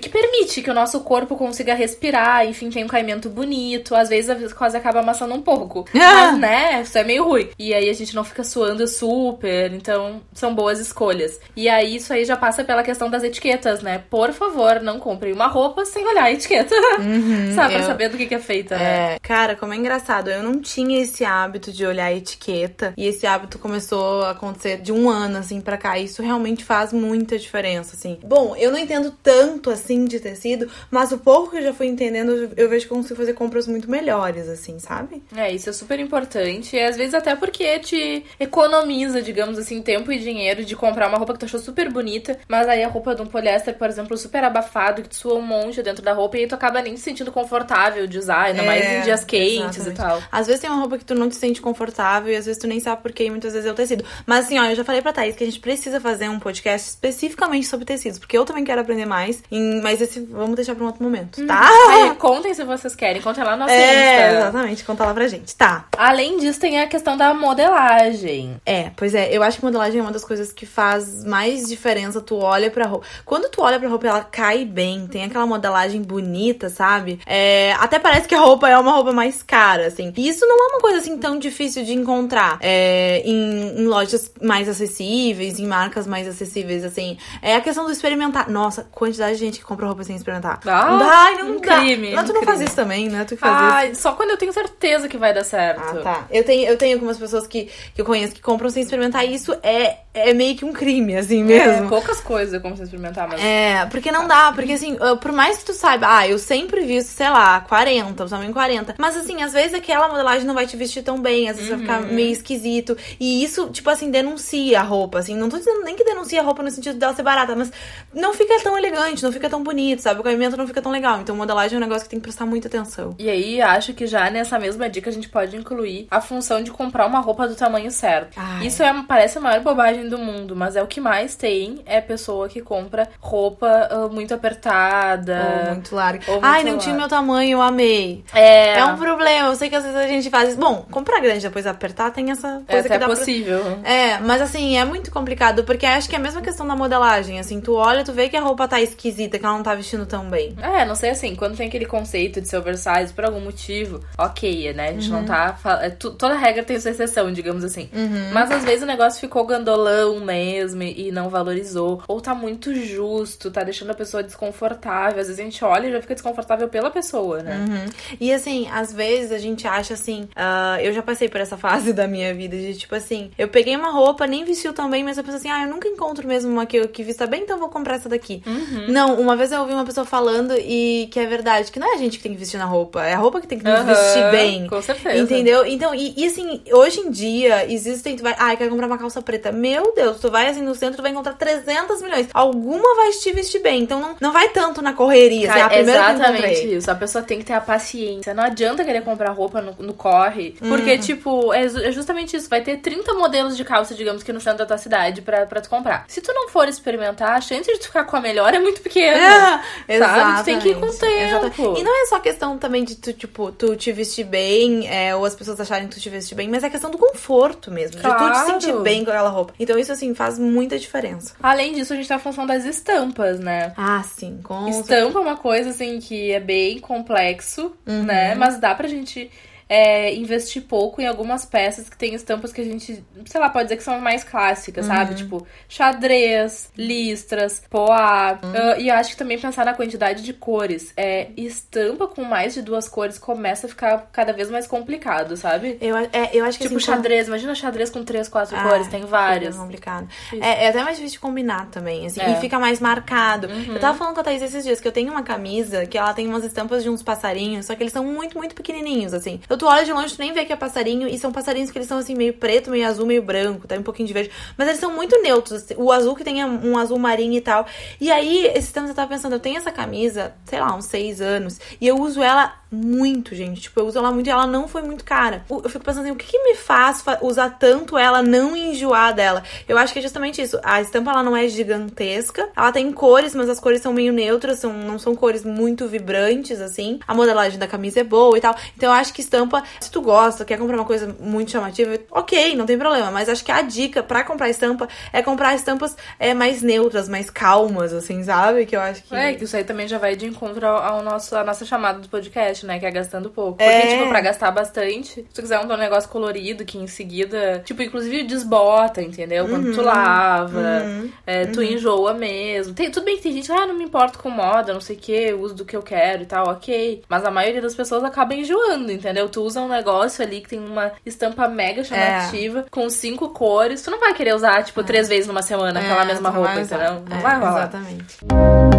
que 0.01 0.09
permite 0.09 0.63
que 0.63 0.71
o 0.71 0.75
nosso 0.75 1.01
corpo 1.01 1.37
consiga 1.37 1.75
respirar, 1.75 2.47
enfim, 2.47 2.71
tem 2.71 2.85
um 2.85 2.89
caimento 2.89 3.29
bonito. 3.29 3.95
Às 3.95 4.09
vezes 4.09 4.31
a 4.31 4.35
viscose 4.35 4.77
acaba 4.77 5.01
amassando 5.01 5.35
um 5.35 5.43
pouco, 5.43 5.85
mas 5.95 6.39
né, 6.39 6.83
isso 6.83 6.97
é 6.99 7.05
meio 7.05 7.25
ruim. 7.25 7.49
E 7.59 7.75
aí 7.75 7.89
a 7.89 7.93
gente 7.93 8.15
não 8.15 8.25
fica 8.25 8.45
suando 8.45 8.87
super, 8.87 9.73
então 9.73 10.16
são 10.33 10.55
boas 10.55 10.79
escolhas. 10.79 11.41
E 11.57 11.69
aí 11.69 11.97
isso 11.97 12.13
aí 12.13 12.25
já 12.25 12.37
passa 12.37 12.65
pela 12.65 12.83
questão 12.83 13.09
das 13.11 13.23
etiquetas, 13.23 13.83
né? 13.83 14.03
Por 14.11 14.33
favor, 14.33 14.81
não 14.81 14.99
compre 14.99 15.33
uma 15.33 15.47
roupa 15.47 15.85
sem 15.85 16.07
olhar 16.07 16.25
a 16.25 16.33
etiqueta. 16.33 16.75
Sabe, 17.55 17.75
pra 17.75 17.83
eu- 17.83 17.87
saber 17.87 18.09
do 18.09 18.17
que, 18.17 18.27
que 18.27 18.35
é 18.35 18.39
feita, 18.39 18.77
né? 18.77 19.15
É, 19.15 19.19
cara, 19.21 19.57
como 19.57 19.73
é 19.73 19.77
engraçado, 19.77 20.31
eu 20.31 20.43
não 20.43 20.61
tinha 20.61 21.01
esse 21.03 21.25
hábito 21.25 21.73
de 21.73 21.85
olhar 21.87 22.07
a 22.07 22.15
etiqueta 22.15 22.93
e 22.97 23.07
esse 23.07 23.27
hábito 23.27 23.59
começou 23.59 24.23
a 24.23 24.31
acontecer 24.31 24.79
de 24.79 24.93
um 24.93 25.09
ano 25.09 25.39
assim 25.39 25.61
pra 25.61 25.77
cá. 25.77 25.99
E 25.99 26.05
isso 26.05 26.23
realmente 26.23 26.65
faz 26.65 26.93
muita 26.93 27.39
diferença, 27.39 27.97
assim. 27.97 28.19
Bom, 28.25 28.55
eu 28.57 28.71
não 28.71 28.79
entendo 28.79 29.13
tanto 29.23 29.71
assim 29.71 30.05
de 30.05 30.21
tecido, 30.21 30.69
mas 30.91 31.13
o 31.13 31.19
pouco 31.19 31.51
que 31.51 31.59
eu 31.59 31.63
já 31.63 31.73
fui 31.75 31.87
entendendo, 31.87 32.33
eu- 32.33 32.51
eu 32.57 32.69
vejo 32.69 32.87
que 32.87 32.93
eu 32.93 32.97
consigo 32.97 33.17
fazer 33.17 33.33
compras 33.35 33.67
muito 33.67 33.91
melhores, 33.91 34.49
assim, 34.49 34.79
sabe? 34.79 35.23
É, 35.37 35.51
isso 35.53 35.69
é 35.71 35.73
super 35.73 35.99
importante. 35.99 36.77
E 36.77 36.81
às 36.81 36.97
vezes 36.97 37.15
até 37.15 37.35
porque 37.37 37.79
te 37.81 38.25
economiza, 38.39 39.21
digamos 39.23 39.59
assim, 39.59 39.83
tempo 39.83 40.06
e 40.13 40.19
dinheiro 40.19 40.65
de 40.65 40.75
comprar 40.77 41.09
uma 41.09 41.19
roupa 41.19 41.33
que 41.33 41.39
tu 41.41 41.45
achou 41.47 41.61
super 41.61 41.91
bonita, 41.91 42.39
mas 42.49 42.69
aí 42.69 42.83
a 42.83 42.89
roupa 42.89 43.15
de 43.15 43.23
um 43.23 43.27
poliéster, 43.27 43.75
por 43.75 43.89
exemplo, 43.89 44.17
super 44.17 44.45
abafado, 44.45 45.03
que 45.03 45.09
te 45.09 45.17
sua 45.17 45.35
um 45.35 45.43
monte 45.43 45.83
dentro 45.83 46.03
da 46.03 46.13
roupa 46.13 46.37
e 46.37 46.41
aí 46.41 46.47
tu 46.47 46.55
acaba 46.55 46.81
nem 46.83 46.97
se 46.97 47.03
sentindo 47.05 47.31
confortável 47.33 48.07
de 48.07 48.19
usar, 48.19 48.45
ainda 48.45 48.63
mais 48.63 48.85
em 48.85 49.01
dias 49.03 49.25
quentes 49.25 49.77
exatamente. 49.79 49.91
e 49.91 50.03
tal. 50.03 50.23
Às 50.31 50.47
vezes 50.47 50.61
tem 50.61 50.71
uma 50.71 50.81
roupa 50.81 50.99
que 50.99 51.05
tu 51.05 51.15
não 51.15 51.29
te 51.29 51.37
sente 51.37 51.61
confortável 51.61 52.33
e 52.33 52.37
às 52.37 52.47
vezes 52.47 52.61
tu 52.61 52.67
nem 52.67 52.81
sabe 52.81 53.03
por 53.03 53.13
quê, 53.13 53.25
e 53.25 53.31
muitas 53.31 53.53
vezes 53.53 53.69
é 53.69 53.71
o 53.73 53.75
tecido. 53.75 54.05
Mas 54.27 54.47
assim, 54.47 54.59
ó, 54.59 54.65
eu 54.65 54.75
já 54.77 54.85
falei 54.85 55.01
pra 55.03 55.13
Thaís 55.13 55.37
que 55.37 55.43
a 55.45 55.47
gente 55.47 55.61
precisa 55.61 56.01
fazer 56.01 56.29
um 56.29 56.39
podcast 56.39 56.89
especificamente 56.91 57.67
sobre 57.67 57.85
tecidos, 57.85 58.19
porque 58.19 58.37
eu 58.37 58.45
também 58.45 58.65
quero 58.65 58.81
aprender 58.81 59.07
mais, 59.07 59.43
em- 59.51 59.81
mas 59.83 60.01
esse 60.01 60.21
vamos 60.21 60.57
deixar 60.57 60.75
pra 60.75 60.85
um 60.85 60.87
outro 60.89 61.03
momento, 61.03 61.45
tá? 61.47 61.61
Aí, 61.91 62.15
contem 62.17 62.53
se 62.55 62.65
vocês 62.65 62.95
querem, 62.95 63.21
contem 63.23 63.43
lá 63.45 63.53
no 63.53 63.59
nosso 63.61 63.73
É, 63.73 64.27
Insta. 64.29 64.39
exatamente, 64.39 64.85
conta 64.85 65.05
lá 65.05 65.15
pra 65.15 65.29
gente. 65.29 65.55
Tá. 65.55 65.87
Além 65.97 66.39
disso, 66.39 66.61
tem 66.61 66.81
a 66.81 66.87
questão 66.87 67.17
da 67.17 67.33
modelagem. 67.35 68.61
É, 68.65 68.91
pois 68.97 69.15
é, 69.15 69.29
eu 69.37 69.43
acho 69.43 69.59
que 69.59 69.65
modelagem 69.65 69.96
é 69.99 70.03
uma 70.03 70.13
das 70.13 70.25
coisas 70.25 70.53
que 70.53 70.67
faz 70.67 71.25
mais 71.25 71.69
diferença. 71.69 72.21
Tu 72.21 72.37
olha 72.37 72.71
pra 72.71 72.87
roupa. 72.87 73.07
Quando 73.25 73.49
tu 73.51 73.63
olha 73.63 73.79
pra 73.79 73.89
roupa, 73.89 74.07
ela 74.07 74.25
cai 74.25 74.65
bem, 74.65 75.07
tem 75.07 75.25
aquela 75.25 75.47
modelagem 75.47 76.03
bonita, 76.03 76.69
sabe? 76.69 77.21
É, 77.27 77.73
até 77.75 77.99
parece 77.99 78.27
que 78.29 78.35
a 78.35 78.41
roupa 78.41 78.69
é 78.69 78.77
uma 78.79 78.93
roupa 78.93 79.13
mais 79.13 79.43
cara, 79.43 79.87
assim. 79.87 80.13
E 80.17 80.29
isso 80.29 80.45
não 80.47 80.57
é 80.57 80.73
uma 80.75 80.81
coisa 80.81 80.99
assim 80.99 81.17
tão 81.19 81.39
difícil 81.39 81.85
de 81.85 81.93
encontrar 81.93 82.59
é, 82.61 83.23
em, 83.25 83.81
em 83.81 83.87
lojas 83.87 84.31
mais 84.43 84.69
acessíveis, 84.69 85.59
em 85.59 85.67
marcas 85.67 86.07
mais 86.07 86.27
acessíveis, 86.27 86.85
assim. 86.85 87.17
É 87.43 87.55
a 87.57 87.61
questão 87.61 87.85
do 87.85 87.93
experimentar. 87.93 88.49
Nossa, 88.51 88.87
quantidade 88.91 89.35
de 89.35 89.41
gente 89.45 89.59
que 89.59 89.65
compra 89.65 89.87
roupa 89.87 90.05
sem 90.05 90.17
experimentar. 90.17 90.61
Ah, 90.67 90.91
não 90.91 90.99
dá, 90.99 91.31
não 91.45 91.51
um 91.57 91.61
dá. 91.61 91.77
crime, 91.79 92.13
Mas 92.15 92.25
tu 92.27 92.33
um 92.33 92.35
não 92.35 92.43
faz 92.43 92.57
crime. 92.59 92.65
isso 92.67 92.77
também, 92.77 93.09
né? 93.09 93.25
Tu 93.25 93.35
que 93.35 93.41
faz 93.41 93.55
isso. 93.57 93.65
Ai, 93.75 93.95
só 93.95 94.13
quando 94.13 94.31
eu 94.31 94.37
tenho 94.37 94.53
certeza 94.53 95.09
que 95.09 95.17
vai 95.17 95.33
dar 95.35 95.45
certo. 95.45 95.81
Ah, 95.99 96.03
tá. 96.03 96.27
Eu 96.31 96.45
tenho, 96.45 96.67
eu 96.69 96.77
tenho 96.77 96.95
algumas 96.95 97.19
pessoas 97.19 97.47
que, 97.47 97.71
que 97.95 98.01
eu 98.01 98.05
conheço 98.05 98.35
que 98.35 98.41
compram 98.43 98.71
sem 98.71 98.83
experimentar 98.83 99.25
e 99.27 99.35
isso 99.35 99.53
é, 99.63 99.86
é 100.15 100.33
meio 100.33 100.57
que 100.57 100.65
um 100.65 100.73
crime, 100.73 101.15
assim 101.17 101.41
É, 101.43 101.67
mesmo. 101.67 101.89
poucas 101.91 102.21
coisas 102.21 102.55
eu 102.55 102.61
como 102.61 102.75
se 102.77 102.83
experimentar, 102.83 103.29
mas. 103.29 103.39
É, 103.43 103.85
porque 103.91 104.11
não 104.11 104.27
dá, 104.27 104.51
porque 104.53 104.73
assim, 104.73 104.97
por 105.21 105.31
mais 105.33 105.59
que 105.59 105.67
tu 105.67 105.73
saiba, 105.75 106.07
ah, 106.09 106.27
eu 106.27 106.39
sempre 106.39 106.81
visto, 106.87 107.09
sei 107.09 107.29
lá, 107.29 107.61
40, 107.61 108.25
o 108.25 108.29
tamanho 108.29 108.53
40. 108.53 108.95
Mas 108.99 109.17
assim, 109.17 109.43
às 109.43 109.53
vezes 109.53 109.75
aquela 109.75 110.09
modelagem 110.09 110.47
não 110.47 110.55
vai 110.55 110.67
te 110.67 110.77
vestir 110.77 111.03
tão 111.03 111.21
bem, 111.21 111.49
às 111.51 111.57
vezes 111.57 111.71
vai 111.71 111.81
ficar 111.81 112.01
meio 112.03 112.31
esquisito. 112.33 112.97
E 113.21 113.45
isso, 113.45 113.69
tipo 113.69 113.91
assim, 113.91 114.11
denuncia 114.11 114.81
a 114.81 114.83
roupa, 114.83 115.19
assim. 115.19 115.37
Não 115.37 115.49
tô 115.49 115.59
dizendo 115.59 115.85
nem 115.85 115.95
que 115.95 116.05
denuncia 116.05 116.41
a 116.41 116.45
roupa 116.45 116.63
no 116.63 116.71
sentido 116.71 116.99
dela 116.99 117.15
ser 117.15 117.23
barata, 117.23 117.55
mas 117.55 117.71
não 118.15 118.33
fica 118.33 118.59
tão 118.63 118.77
elegante, 118.79 119.23
não 119.23 119.33
fica 119.33 119.51
tão 119.51 119.63
bonito, 119.63 120.01
sabe? 120.01 120.21
O 120.21 120.25
caimento 120.25 120.57
não 120.57 120.67
fica 120.67 120.81
tão 120.81 120.91
legal. 120.93 121.21
Então, 121.21 121.37
modelagem 121.37 121.75
é 121.75 121.79
um 121.79 121.83
negócio 121.83 122.05
que 122.05 122.11
tem 122.11 122.19
que 122.19 122.23
prestar 122.25 122.47
muita 122.47 122.69
atenção. 122.69 123.15
E 123.19 123.29
aí, 123.29 123.61
acho 123.61 123.93
que 123.93 124.07
já 124.07 124.31
nessa 124.31 124.59
mesma 124.59 124.89
dica 124.89 125.11
a 125.11 125.13
gente 125.13 125.29
pode 125.29 125.55
incluir 125.57 126.07
a 126.11 126.21
função 126.23 126.63
de 126.63 126.71
comprar 126.71 127.07
uma 127.07 127.21
roupa 127.21 127.47
do 127.47 127.55
tamanho 127.55 127.91
certo. 127.91 128.35
Ai. 128.37 128.67
Isso 128.67 128.83
é, 128.83 128.93
parece 129.07 129.37
a 129.37 129.41
maior 129.43 129.61
bobagem 129.61 129.76
do 130.09 130.19
mundo, 130.19 130.57
mas 130.57 130.75
é 130.77 130.83
o 130.83 130.87
que 130.87 131.01
mais 131.01 131.37
tem 131.37 131.81
é 131.87 132.01
pessoa 132.01 132.49
que 132.49 132.61
compra 132.61 133.09
roupa 133.21 133.89
ah, 133.91 134.09
muito 134.09 134.33
apertada. 134.35 135.65
Ou 135.69 135.75
muito 135.75 135.95
largo. 135.95 136.25
Ou 136.29 136.33
muito 136.35 136.45
Ai, 136.47 136.65
não 136.65 136.79
tinha 136.79 136.95
largo. 136.95 137.01
meu 137.01 137.09
tamanho, 137.09 137.51
eu 137.53 137.63
amei. 137.63 138.25
É, 138.35 138.79
É 138.79 138.85
um 138.85 138.97
problema, 138.97 139.49
eu 139.49 139.57
sei 139.57 139.69
que 139.69 139.75
às 139.77 139.83
vezes 139.85 139.97
a 139.99 140.07
gente 140.07 140.31
faz 140.31 140.51
isso. 140.51 140.59
Bom, 140.59 140.87
comprar 140.91 141.21
grande 141.21 141.41
depois 141.41 141.67
apertar 141.67 142.11
tem 142.11 142.31
essa 142.31 142.63
é 142.67 142.73
coisa 142.73 142.81
até 142.81 142.89
que 142.95 142.99
dá 142.99 143.07
pra... 143.07 143.17
possível. 143.17 143.61
É, 143.85 144.19
mas 144.19 144.41
assim, 144.41 144.77
é 144.79 144.85
muito 144.85 145.11
complicado, 145.11 145.65
porque 145.65 145.87
acho 145.87 146.09
que 146.09 146.15
é 146.15 146.19
a 146.19 146.23
mesma 146.23 146.41
questão 146.41 146.67
da 146.67 146.75
modelagem, 146.77 147.39
assim, 147.39 147.61
tu 147.61 147.75
olha, 147.75 148.05
tu 148.05 148.13
vê 148.13 148.29
que 148.29 148.37
a 148.37 148.41
roupa 148.41 148.67
tá 148.69 148.81
esquisita, 148.81 149.39
que 149.39 149.45
ela 149.45 149.55
não 149.57 149.63
tá 149.63 149.75
vestindo 149.75 150.07
tão 150.07 150.29
bem. 150.29 150.55
É, 150.61 150.85
não 150.85 150.95
sei 150.95 151.11
assim, 151.11 151.35
quando 151.37 151.57
tem 151.57 151.69
aquele 151.69 151.87
conceito 151.87 152.41
de 152.41 152.49
ser 152.49 152.57
oversize 152.59 153.13
por 153.15 153.25
algum 153.25 153.41
motivo, 153.41 154.01
ok, 154.19 154.73
né? 154.75 154.89
A 154.89 154.93
gente 154.93 155.11
Uhum. 155.11 155.19
não 155.19 155.25
tá. 155.25 155.57
é 155.83 155.91
toda 155.91 156.35
regra 156.35 156.63
tem 156.65 156.79
sua 156.81 156.91
exceção, 156.91 157.33
digamos 157.33 157.65
assim. 157.65 157.89
Mas 158.33 158.51
às 158.51 158.65
vezes 158.65 158.83
o 158.83 158.87
negócio 158.87 159.21
ficou 159.21 159.45
gandolão 159.67 160.21
mesmo 160.21 160.83
e 160.83 161.11
não 161.11 161.29
valorizou. 161.29 162.03
Ou 162.07 162.21
tá 162.21 162.35
muito 162.35 162.73
justo, 162.75 163.51
tá 163.51 163.65
deixando 163.65 163.91
a 163.91 163.95
pessoa 163.95 164.23
desconfortável. 164.23 165.21
Às 165.21 165.27
vezes 165.27 165.41
a 165.41 165.43
gente 165.43 165.65
olha 165.65 165.89
e 165.89 165.93
já 165.93 166.01
fica 166.01 166.15
desconfortável 166.15 166.69
pela 166.69 166.91
pessoa, 166.91 167.43
né? 167.43 167.57
Uhum. 167.69 168.17
E 168.21 168.33
assim, 168.33 168.69
às 168.71 168.93
vezes 168.93 169.33
a 169.33 169.39
gente 169.39 169.67
acha 169.67 169.95
assim, 169.95 170.29
ah, 170.37 170.79
eu 170.81 170.93
já 170.93 171.03
passei 171.03 171.29
por 171.29 171.41
essa 171.41 171.57
fase 171.59 171.93
da 171.93 172.07
minha 172.07 172.33
vida 172.33 172.57
de 172.57 172.75
tipo 172.77 172.95
assim, 172.95 173.31
eu 173.37 173.49
peguei 173.49 173.75
uma 173.77 173.91
roupa, 173.91 174.27
nem 174.27 174.45
vestiu 174.45 174.73
tão 174.73 174.89
bem, 174.89 175.03
mas 175.03 175.19
eu 175.19 175.25
pensei 175.25 175.39
assim, 175.39 175.51
ah, 175.51 175.67
eu 175.67 175.71
nunca 175.71 175.89
encontro 175.89 176.27
mesmo 176.27 176.53
uma 176.53 176.65
que, 176.65 176.87
que 176.89 177.03
vista 177.03 177.27
bem, 177.27 177.43
então 177.43 177.59
vou 177.59 177.69
comprar 177.69 177.97
essa 177.97 178.09
daqui. 178.09 178.43
Não, 178.89 179.21
uma 179.21 179.37
vez 179.37 179.51
eu 179.51 179.61
ouvi 179.61 179.73
uma 179.73 179.85
pessoa 179.85 180.07
falando 180.07 180.55
e 180.57 181.09
que 181.11 181.19
é 181.19 181.27
verdade, 181.27 181.73
que 181.73 181.81
não 181.81 181.93
é 181.93 181.95
a 181.95 181.99
gente 181.99 182.19
que 182.19 182.23
tem 182.23 182.33
que 182.33 182.39
vestir 182.39 182.59
na 182.59 182.65
roupa, 182.65 183.05
é 183.05 183.15
a 183.15 183.19
roupa 183.19 183.41
que 183.41 183.47
tem 183.47 183.59
que 183.59 183.67
Aham, 183.67 183.85
vestir 183.85 184.31
bem. 184.31 184.67
Com 184.67 184.81
certeza. 184.81 185.17
Entendeu? 185.17 185.67
Então, 185.67 185.95
e, 185.95 186.15
e 186.17 186.27
assim, 186.27 186.61
hoje 186.71 187.01
em 187.01 187.11
dia, 187.11 187.71
existem. 187.71 188.17
Tu 188.17 188.23
vai, 188.23 188.35
ah, 188.39 188.53
eu 188.53 188.57
quero 188.57 188.71
comprar 188.71 188.87
uma 188.87 188.99
calça 188.99 189.21
preta. 189.23 189.51
Meu 189.57 189.93
Deus, 189.95 190.21
tu 190.21 190.31
vai 190.31 190.49
assim 190.49 190.63
no 190.63 190.75
centro, 190.75 190.97
tu 190.99 191.03
vai 191.03 191.11
encontrar 191.11 191.33
300 191.35 192.03
milhões. 192.03 192.29
Alguma 192.35 192.95
vai 192.97 193.11
te 193.13 193.33
vestir 193.33 193.61
bem. 193.61 193.83
Então, 193.83 194.01
não, 194.01 194.17
não 194.21 194.33
vai 194.33 194.49
tanto 194.51 194.81
na 194.83 194.93
correria. 194.93 195.49
assim, 195.51 195.59
Cara, 195.61 195.63
ah, 195.63 195.67
a 195.67 195.71
primeira 195.71 196.13
exatamente 196.13 196.75
isso. 196.77 196.91
A 196.91 196.95
pessoa 196.95 197.23
tem 197.25 197.39
que 197.39 197.45
ter 197.45 197.53
a 197.55 197.61
paciência. 197.61 198.35
Não 198.35 198.43
adianta 198.45 198.85
querer 198.85 199.03
comprar 199.03 199.31
roupa 199.31 199.61
no, 199.61 199.75
no 199.79 199.95
corre. 199.95 200.57
Porque, 200.59 200.93
Uhum. 200.93 200.99
tipo, 200.99 201.53
é, 201.53 201.65
é 201.65 201.93
justamente 201.93 202.37
isso. 202.37 202.49
Vai 202.49 202.61
ter 202.63 202.77
30 202.79 203.15
modelos 203.15 203.57
de 203.57 203.65
calça, 203.65 203.95
digamos 203.95 204.23
que 204.23 204.33
no 204.33 204.41
centro 204.41 204.59
da 204.59 204.67
tua 204.67 204.79
cidade 204.79 205.23
pra, 205.23 205.47
pra 205.47 205.61
tu 205.61 205.69
comprar. 205.71 206.05
Se 206.09 206.21
tu 206.21 206.33
não 206.33 206.49
for 206.49 206.69
experimentar, 206.69 207.33
a 207.37 207.41
chance 207.41 207.71
de 207.73 207.79
tu 207.79 207.87
ficar 207.87 208.05
com 208.05 208.17
a 208.17 208.21
melhor 208.21 208.53
é 208.55 208.59
muito 208.59 208.81
pequena. 208.83 209.17
É, 209.89 209.99
Sabe? 209.99 210.41
Tu 210.41 210.45
tem 210.45 210.59
que 210.59 210.69
ir 210.71 210.81
com 210.81 210.87
o 210.87 210.93
tempo. 210.93 211.07
exatamente. 211.47 211.81
E 211.81 211.83
não 211.85 212.03
é 212.03 212.07
só 212.07 212.19
questão 212.19 212.59
também 212.59 212.85
de 212.85 212.97
tu, 212.97 213.13
tipo, 213.13 213.53
tu 213.53 213.77
te 213.77 213.93
vestir 213.93 214.25
bem, 214.25 214.89
é, 214.89 215.15
ou 215.15 215.25
as 215.25 215.35
pessoas 215.35 215.61
acharem 215.61 215.87
que 215.89 215.95
tu 215.97 216.01
te 216.01 216.09
vestir 216.11 216.35
bem, 216.35 216.49
mas 216.49 216.65
é 216.65 216.71
questão 216.71 216.91
do 216.91 216.99
conforto 216.99 217.71
mesmo. 217.71 217.97
De 217.97 218.03
tu 218.03 218.09
te 218.09 218.17
Claro. 218.17 218.47
sentir 218.47 218.73
bem 218.81 219.05
com 219.05 219.11
aquela 219.11 219.31
roupa. 219.37 219.55
Então 219.59 219.79
isso 219.79 219.93
assim, 219.93 220.15
faz 220.15 220.39
muita 220.39 220.79
diferença. 220.79 221.35
Além 221.43 221.75
disso, 221.75 221.93
a 221.93 221.97
gente 221.97 222.09
tá 222.09 222.19
falando 222.19 222.49
das 222.49 222.65
estampas, 222.65 223.39
né? 223.39 223.73
Ah, 223.77 224.03
sim, 224.03 224.41
com 224.43 224.69
Estampa 224.69 225.19
é 225.19 225.23
uma 225.23 225.37
coisa, 225.37 225.71
assim, 225.71 225.99
que 226.01 226.33
é 226.33 226.41
bem 226.41 226.79
complexo, 226.79 227.73
uhum. 227.87 228.05
né? 228.05 228.35
Mas 228.35 228.59
dá 228.59 228.75
pra 228.75 228.89
gente 228.89 229.31
é, 229.69 230.15
investir 230.15 230.63
pouco 230.63 231.01
em 231.01 231.07
algumas 231.07 231.45
peças 231.45 231.89
que 231.89 231.97
tem 231.97 232.15
estampas 232.15 232.53
que 232.53 232.61
a 232.61 232.65
gente, 232.65 233.05
sei 233.25 233.41
lá, 233.41 233.51
pode 233.51 233.65
dizer 233.65 233.77
que 233.77 233.83
são 233.83 234.01
mais 234.01 234.23
clássicas, 234.23 234.87
uhum. 234.87 234.95
sabe? 234.95 235.15
Tipo, 235.15 235.47
xadrez, 235.69 236.71
listras, 236.77 237.63
poá. 237.69 238.39
Uhum. 238.43 238.51
Uh, 238.51 238.81
e 238.81 238.91
acho 238.91 239.11
que 239.11 239.17
também 239.17 239.39
pensar 239.39 239.65
na 239.65 239.75
quantidade 239.75 240.23
de 240.23 240.33
cores. 240.33 240.93
É, 240.97 241.29
estampa 241.37 242.07
com 242.07 242.23
mais 242.23 242.55
de 242.55 242.63
duas 242.63 242.89
cores 242.89 243.19
começa 243.19 243.67
a 243.67 243.71
ficar 243.71 244.09
cada 244.13 244.33
vez 244.33 244.51
mais 244.51 244.67
complicado, 244.67 245.37
sabe? 245.37 245.79
Eu, 245.81 245.97
é, 245.97 246.31
eu 246.33 246.45
acho 246.45 246.59
que 246.59 246.67
Tipo, 246.67 246.77
assim, 246.77 246.87
xadrez, 246.87 247.25
como... 247.25 247.35
imagina 247.37 247.55
xadrez 247.55 247.91
com 247.91 248.05
três, 248.05 248.29
quatro 248.29 248.57
ah, 248.57 248.63
cores, 248.63 248.87
tem 248.89 249.05
várias. 249.05 249.57
É 249.57 249.59
complicado. 249.59 250.09
É, 250.41 250.65
é, 250.65 250.69
até 250.69 250.83
mais 250.83 250.97
difícil 250.97 251.17
de 251.17 251.21
combinar 251.21 251.67
também, 251.71 252.07
assim, 252.07 252.21
e 252.21 252.23
é. 252.23 252.41
fica 252.41 252.59
mais 252.59 252.81
marcado. 252.81 253.49
Uhum. 253.49 253.75
Eu 253.75 253.81
tava 253.81 253.97
falando 253.97 254.15
com 254.15 254.21
a 254.21 254.25
Thaís 254.25 254.43
esses 254.43 254.65
dias 254.65 254.81
que 254.81 254.87
eu 254.87 254.93
tenho 254.93 255.11
uma 255.11 255.23
camisa 255.23 255.87
que 255.87 255.97
ela 255.99 256.13
tem 256.13 256.27
umas 256.27 256.45
estampas 256.45 256.83
de 256.83 256.91
uns 256.91 257.03
passarinhos, 257.03 257.67
só 257.67 257.75
que 257.75 257.83
eles 257.83 257.93
são 257.93 258.05
muito, 258.05 258.37
muito 258.39 258.55
pequenininhos, 258.55 259.13
assim. 259.13 259.41
Eu 259.49 259.56
Então 259.57 259.69
tu 259.69 259.73
olha 259.73 259.85
de 259.87 259.93
longe, 259.93 260.15
tu 260.15 260.19
nem 260.19 260.35
vê 260.35 260.45
que 260.45 260.53
é 260.53 260.57
passarinho. 260.57 261.09
E 261.09 261.19
são 261.19 261.33
passarinhos 261.33 261.71
que 261.71 261.79
eles 261.79 261.89
são 261.89 261.97
assim, 261.97 262.15
meio 262.15 262.35
preto, 262.35 262.71
meio 262.71 262.87
azul, 262.87 263.07
meio 263.07 263.23
branco, 263.23 263.67
tá? 263.67 263.75
Um 263.75 263.83
pouquinho 263.83 264.07
de 264.07 264.13
verde. 264.13 264.31
Mas 264.57 264.69
eles 264.69 264.81
são 264.81 264.95
muito 264.95 265.21
neutros. 265.23 265.65
Assim, 265.65 265.75
o 265.79 265.91
azul 265.91 266.15
que 266.15 266.23
tem 266.23 266.45
um 266.45 266.77
azul 266.77 266.99
marinho 266.99 267.35
e 267.35 267.41
tal. 267.41 267.67
E 267.99 268.13
aí, 268.13 268.47
esses 268.49 268.71
tempos 268.71 268.91
eu 268.91 268.95
tava 268.95 269.09
pensando, 269.09 269.33
eu 269.33 269.41
tenho 269.41 269.57
essa 269.57 269.73
camisa, 269.73 270.35
sei 270.45 270.61
lá, 270.61 270.77
uns 270.77 270.85
seis 270.85 271.23
anos. 271.23 271.59
E 271.81 271.87
eu 271.87 271.99
uso 271.99 272.23
ela 272.23 272.55
muito, 272.71 273.35
gente. 273.35 273.63
Tipo, 273.63 273.81
eu 273.81 273.87
uso 273.87 273.99
ela 273.99 274.11
muito 274.11 274.27
e 274.27 274.31
ela 274.31 274.47
não 274.47 274.67
foi 274.67 274.83
muito 274.83 275.05
cara. 275.05 275.45
Eu 275.49 275.69
fico 275.69 275.85
pensando 275.85 276.03
assim, 276.03 276.13
o 276.13 276.17
que, 276.17 276.27
que 276.27 276.43
me 276.43 276.55
faz 276.55 277.05
usar 277.23 277.51
tanto 277.51 277.97
ela, 277.97 278.23
não 278.23 278.57
enjoar 278.57 279.15
dela? 279.15 279.43
Eu 279.69 279.79
acho 279.79 279.93
que 279.93 279.99
é 279.99 280.03
justamente 280.03 280.43
isso. 280.43 280.59
A 280.63 280.81
estampa, 280.81 281.11
ela 281.11 281.23
não 281.23 281.37
é 281.37 281.49
gigantesca. 281.49 282.49
Ela 282.57 282.73
tem 282.73 282.91
cores, 282.93 283.35
mas 283.35 283.49
as 283.49 283.61
cores 283.61 283.81
são 283.81 283.93
meio 283.93 284.13
neutras, 284.13 284.59
são, 284.59 284.73
não 284.73 284.99
são 284.99 285.15
cores 285.15 285.45
muito 285.45 285.87
vibrantes, 285.87 286.61
assim. 286.61 286.99
A 287.07 287.15
modelagem 287.15 287.59
da 287.59 287.67
camisa 287.67 288.01
é 288.01 288.05
boa 288.05 288.37
e 288.37 288.41
tal. 288.41 288.55
Então 288.77 288.91
eu 288.91 288.99
acho 288.99 289.13
que 289.13 289.21
estampa, 289.21 289.63
se 289.81 289.91
tu 289.91 290.01
gosta, 290.01 290.45
quer 290.45 290.59
comprar 290.59 290.77
uma 290.77 290.85
coisa 290.85 291.15
muito 291.21 291.51
chamativa, 291.51 291.99
ok, 292.11 292.57
não 292.57 292.67
tem 292.67 292.79
problema. 292.79 293.11
Mas 293.11 293.29
acho 293.29 293.45
que 293.45 293.53
a 293.53 293.63
dica 293.63 294.03
para 294.03 294.25
comprar 294.25 294.49
estampa 294.49 294.89
é 295.13 295.23
comprar 295.23 295.55
estampas 295.55 295.97
é, 296.19 296.35
mais 296.35 296.63
neutras, 296.63 297.09
mais 297.09 297.31
calmas, 297.31 297.93
assim, 297.93 298.23
sabe? 298.25 298.67
Que 298.67 298.77
eu 298.77 298.81
acho 298.81 299.03
que. 299.05 299.15
É, 299.15 299.35
que 299.35 299.45
isso 299.45 299.57
aí 299.57 299.65
também 299.65 299.87
já 299.87 299.99
vai 299.99 300.17
de 300.17 300.27
encontro 300.27 300.67
ao 300.67 301.03
nosso, 301.03 301.37
à 301.37 301.45
nossa 301.45 301.65
chamada 301.65 302.01
do 302.01 302.09
podcast 302.09 302.56
né? 302.65 302.79
Que 302.79 302.87
é 302.87 302.91
gastando 302.91 303.31
pouco. 303.31 303.59
Porque, 303.59 303.65
é. 303.65 303.99
tipo, 303.99 304.09
pra 304.09 304.21
gastar 304.21 304.51
bastante, 304.51 305.15
se 305.15 305.23
tu 305.23 305.43
quiser 305.43 305.59
um 305.59 305.77
negócio 305.77 306.09
colorido 306.09 306.65
que 306.65 306.79
em 306.79 306.87
seguida, 306.87 307.63
tipo, 307.65 307.83
inclusive 307.83 308.23
desbota, 308.23 309.03
entendeu? 309.03 309.49
Quando 309.49 309.67
uhum. 309.67 309.75
tu 309.75 309.83
lava, 309.83 310.59
uhum. 310.59 311.11
É, 311.27 311.47
tu 311.47 311.61
uhum. 311.61 311.67
enjoa 311.67 312.15
mesmo. 312.15 312.75
Tem, 312.75 312.91
tudo 312.91 313.05
bem 313.05 313.17
que 313.17 313.23
tem 313.23 313.33
gente, 313.33 313.51
ah, 313.53 313.67
não 313.67 313.75
me 313.75 313.85
importo 313.85 314.19
com 314.19 314.31
moda, 314.31 314.73
não 314.73 314.81
sei 314.81 314.97
o 314.97 314.99
que, 314.99 315.33
uso 315.35 315.55
do 315.55 315.65
que 315.65 315.77
eu 315.77 315.83
quero 315.83 316.23
e 316.23 316.27
tal, 316.27 316.49
ok. 316.49 317.03
Mas 317.09 317.25
a 317.25 317.31
maioria 317.31 317.61
das 317.61 317.75
pessoas 317.75 318.05
acaba 318.05 318.35
enjoando, 318.35 318.93
entendeu? 318.93 319.29
Tu 319.29 319.43
usa 319.43 319.61
um 319.61 319.69
negócio 319.69 320.25
ali 320.25 320.41
que 320.41 320.49
tem 320.49 320.59
uma 320.59 320.93
estampa 321.05 321.49
mega 321.49 321.83
chamativa, 321.83 322.61
é. 322.61 322.65
com 322.71 322.89
cinco 322.89 323.31
cores, 323.31 323.83
tu 323.83 323.91
não 323.91 324.01
vai 324.01 324.15
querer 324.15 324.35
usar, 324.35 324.63
tipo, 324.63 324.81
é. 324.81 324.85
três 324.85 325.09
vezes 325.09 325.27
numa 325.27 325.43
semana 325.43 325.81
aquela 325.81 326.03
é, 326.03 326.07
mesma 326.07 326.31
roupa, 326.31 326.61
entendeu? 326.61 327.03
Não 327.09 327.17
é, 327.17 327.21
vai 327.21 327.39
rolar. 327.39 327.59
Exatamente. 327.59 328.76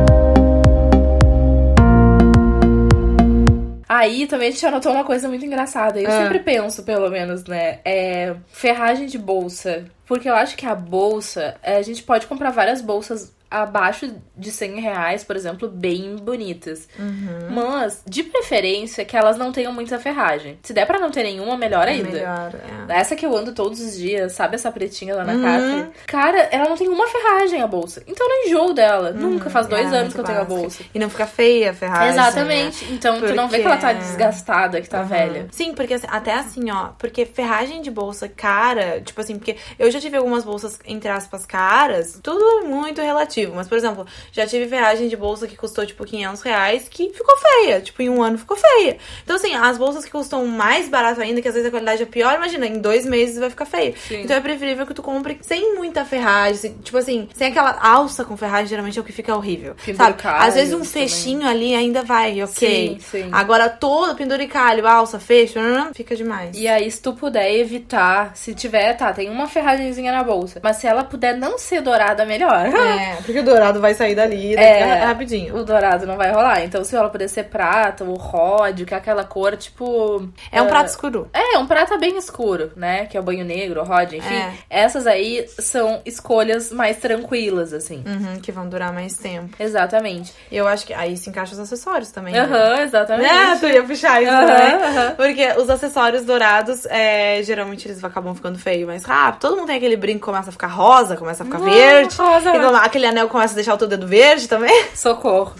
Aí 3.87 4.27
também 4.27 4.49
a 4.49 4.51
gente 4.51 4.65
anotou 4.65 4.91
uma 4.91 5.03
coisa 5.03 5.27
muito 5.27 5.45
engraçada. 5.45 5.99
Eu 5.99 6.09
ah. 6.09 6.23
sempre 6.23 6.39
penso, 6.39 6.83
pelo 6.83 7.09
menos, 7.09 7.45
né? 7.45 7.79
É 7.85 8.35
ferragem 8.51 9.05
de 9.07 9.17
bolsa. 9.17 9.85
Porque 10.05 10.29
eu 10.29 10.35
acho 10.35 10.55
que 10.55 10.65
a 10.65 10.75
bolsa, 10.75 11.55
é, 11.61 11.77
a 11.77 11.81
gente 11.81 12.03
pode 12.03 12.27
comprar 12.27 12.51
várias 12.51 12.81
bolsas 12.81 13.33
abaixo 13.49 14.13
de 14.35 14.51
100 14.51 14.79
reais, 14.79 15.23
por 15.23 15.35
exemplo, 15.35 15.67
bem 15.67 16.15
bonitas. 16.17 16.87
Uhum. 16.99 17.49
Mas, 17.51 18.03
de 18.05 18.23
preferência, 18.23 19.05
que 19.05 19.15
elas 19.15 19.37
não 19.37 19.51
tenham 19.51 19.73
muita 19.73 19.97
ferragem. 19.99 20.59
Se 20.61 20.73
der 20.73 20.85
pra 20.85 20.99
não 20.99 21.09
ter 21.09 21.23
nenhuma, 21.23 21.57
melhor 21.57 21.87
é 21.87 21.91
ainda. 21.91 22.09
Melhor, 22.09 22.55
é. 22.89 22.99
Essa 22.99 23.15
que 23.15 23.25
eu 23.25 23.35
ando 23.35 23.53
todos 23.53 23.79
os 23.79 23.97
dias, 23.97 24.33
sabe 24.33 24.55
essa 24.55 24.71
pretinha 24.71 25.15
lá 25.15 25.23
na 25.23 25.33
uhum. 25.33 25.91
Cara, 26.05 26.39
ela 26.51 26.69
não 26.69 26.77
tem 26.77 26.87
uma 26.87 27.07
ferragem 27.07 27.61
a 27.61 27.67
bolsa. 27.67 28.03
Então 28.07 28.27
eu 28.27 28.29
não 28.29 28.45
enjoo 28.45 28.73
dela. 28.73 29.11
Uhum. 29.11 29.31
Nunca, 29.31 29.49
faz 29.49 29.67
dois 29.67 29.91
é, 29.91 29.97
anos 29.97 30.13
que 30.13 30.19
eu 30.19 30.25
tenho 30.25 30.41
a 30.41 30.45
bolsa. 30.45 30.83
E 30.93 30.99
não 30.99 31.09
fica 31.09 31.25
feia 31.25 31.71
a 31.71 31.73
ferragem. 31.73 32.09
Exatamente. 32.09 32.85
Né? 32.85 32.91
Então 32.93 33.17
porque... 33.17 33.33
tu 33.33 33.35
não 33.35 33.47
vê 33.47 33.59
que 33.59 33.65
ela 33.65 33.77
tá 33.77 33.93
desgastada, 33.93 34.81
que 34.81 34.89
tá 34.89 35.03
velha. 35.03 35.47
Sim, 35.51 35.73
porque 35.73 35.93
assim, 35.93 36.07
até 36.09 36.33
assim, 36.33 36.69
ó, 36.69 36.89
porque 36.97 37.25
ferragem 37.25 37.81
de 37.81 37.89
bolsa 37.89 38.27
cara, 38.27 39.01
tipo 39.01 39.19
assim, 39.21 39.37
porque 39.37 39.55
eu 39.79 39.89
já 39.89 39.99
tive 39.99 40.17
algumas 40.17 40.43
bolsas, 40.43 40.79
entre 40.85 41.09
aspas, 41.09 41.45
caras, 41.45 42.19
tudo 42.21 42.65
muito 42.65 43.01
relativo. 43.01 43.36
Mas, 43.45 43.67
por 43.67 43.77
exemplo, 43.77 44.05
já 44.31 44.47
tive 44.47 44.65
viagem 44.65 45.07
de 45.07 45.15
bolsa 45.15 45.47
que 45.47 45.55
custou, 45.55 45.85
tipo, 45.85 46.05
500 46.05 46.41
reais, 46.41 46.87
que 46.89 47.09
ficou 47.13 47.35
feia. 47.37 47.81
Tipo, 47.81 48.01
em 48.01 48.09
um 48.09 48.23
ano 48.23 48.37
ficou 48.37 48.57
feia. 48.57 48.97
Então, 49.23 49.35
assim, 49.35 49.53
as 49.53 49.77
bolsas 49.77 50.05
que 50.05 50.11
custam 50.11 50.45
mais 50.47 50.89
barato 50.89 51.21
ainda, 51.21 51.41
que 51.41 51.47
às 51.47 51.53
vezes 51.53 51.67
a 51.67 51.71
qualidade 51.71 52.01
é 52.03 52.05
pior, 52.05 52.35
imagina, 52.35 52.65
em 52.65 52.79
dois 52.79 53.05
meses 53.05 53.37
vai 53.37 53.49
ficar 53.49 53.65
feia. 53.65 53.93
Sim. 54.07 54.21
Então 54.21 54.35
é 54.35 54.41
preferível 54.41 54.85
que 54.85 54.93
tu 54.93 55.03
compre 55.03 55.37
sem 55.41 55.75
muita 55.75 56.03
ferragem. 56.05 56.75
Tipo 56.83 56.97
assim, 56.97 57.27
sem 57.33 57.47
aquela 57.47 57.77
alça 57.81 58.23
com 58.23 58.35
ferragem, 58.37 58.67
geralmente 58.67 58.97
é 58.97 59.01
o 59.01 59.05
que 59.05 59.11
fica 59.11 59.35
horrível. 59.35 59.75
Sabe? 59.95 60.17
Às 60.47 60.55
vezes 60.55 60.73
um 60.73 60.83
fechinho 60.83 61.41
também. 61.41 61.53
ali 61.53 61.75
ainda 61.75 62.03
vai, 62.03 62.41
ok. 62.43 62.97
Sim, 62.99 62.99
sim. 62.99 63.29
Agora 63.31 63.69
todo 63.69 64.15
penduricalho, 64.15 64.87
alça, 64.87 65.19
fecho, 65.19 65.59
fica 65.93 66.15
demais. 66.15 66.57
E 66.57 66.67
aí, 66.67 66.89
se 66.89 67.01
tu 67.01 67.13
puder 67.13 67.51
evitar, 67.53 68.35
se 68.35 68.53
tiver, 68.53 68.93
tá, 68.95 69.13
tem 69.13 69.29
uma 69.29 69.47
ferragemzinha 69.47 70.11
na 70.11 70.23
bolsa. 70.23 70.59
Mas 70.63 70.77
se 70.77 70.87
ela 70.87 71.03
puder 71.03 71.35
não 71.35 71.57
ser 71.57 71.81
dourada, 71.81 72.25
melhor. 72.25 72.65
É, 72.67 73.17
porque 73.27 73.41
o 73.41 73.43
dourado 73.43 73.81
vai 73.81 73.93
sair 73.93 74.15
dali 74.15 74.55
é, 74.55 75.03
rapidinho. 75.03 75.57
O 75.57 75.63
dourado 75.63 76.05
não 76.05 76.15
vai 76.15 76.31
rolar. 76.31 76.63
Então, 76.63 76.81
se 76.85 76.95
ela 76.95 77.09
puder 77.09 77.27
ser 77.27 77.43
prata 77.43 78.05
ou 78.05 78.15
ródio, 78.15 78.85
que 78.85 78.93
é 78.93 78.97
aquela 78.97 79.25
cor, 79.25 79.57
tipo. 79.57 80.29
É 80.49 80.61
um 80.61 80.65
uh, 80.65 80.69
prato 80.69 80.87
escuro. 80.87 81.29
É, 81.33 81.57
um 81.57 81.67
prata 81.67 81.97
bem 81.97 82.17
escuro, 82.17 82.71
né? 82.77 83.05
Que 83.05 83.17
é 83.17 83.19
o 83.19 83.23
banho 83.23 83.43
negro, 83.43 83.83
ródio, 83.83 84.17
enfim. 84.17 84.33
É. 84.33 84.53
Essas 84.69 85.05
aí 85.05 85.45
são 85.59 86.01
escolhas 86.05 86.71
mais 86.71 86.97
tranquilas, 86.97 87.73
assim. 87.73 88.01
Uhum, 88.07 88.39
que 88.39 88.49
vão 88.49 88.69
durar 88.69 88.93
mais 88.93 89.17
tempo. 89.17 89.61
Exatamente. 89.61 90.33
Eu 90.49 90.65
acho 90.65 90.85
que 90.85 90.93
aí 90.93 91.17
se 91.17 91.29
encaixa 91.29 91.51
os 91.51 91.59
acessórios 91.59 92.09
também. 92.11 92.33
Né? 92.33 92.39
Aham, 92.39 92.75
né? 92.77 92.83
exatamente. 92.83 93.29
É, 93.29 93.55
tu 93.57 93.65
ia 93.65 93.83
puxar 93.83 94.23
isso, 94.23 94.31
uhum, 94.31 94.45
né? 94.45 94.77
Uhum. 94.77 95.15
Porque 95.15 95.51
os 95.59 95.69
acessórios 95.69 96.23
dourados, 96.23 96.85
é, 96.85 97.43
geralmente 97.43 97.89
eles 97.89 98.01
acabam 98.01 98.33
ficando 98.33 98.57
feios 98.57 98.87
mais 98.87 99.03
rápido. 99.03 99.41
Todo 99.41 99.57
mundo 99.57 99.67
tem 99.67 99.75
aquele 99.75 99.97
brinco 99.97 100.19
que 100.19 100.25
começa 100.25 100.47
a 100.47 100.53
ficar 100.53 100.67
rosa, 100.67 101.17
começa 101.17 101.43
a 101.43 101.45
ficar 101.45 101.59
verde. 101.59 102.15
Rosa, 102.15 102.55
então, 102.55 102.73
aquele 102.73 103.05
anel 103.17 103.29
começa 103.29 103.53
a 103.53 103.55
deixar 103.55 103.73
o 103.73 103.77
teu 103.77 103.87
dedo 103.87 104.07
verde 104.07 104.47
também. 104.47 104.85
Socorro. 104.93 105.53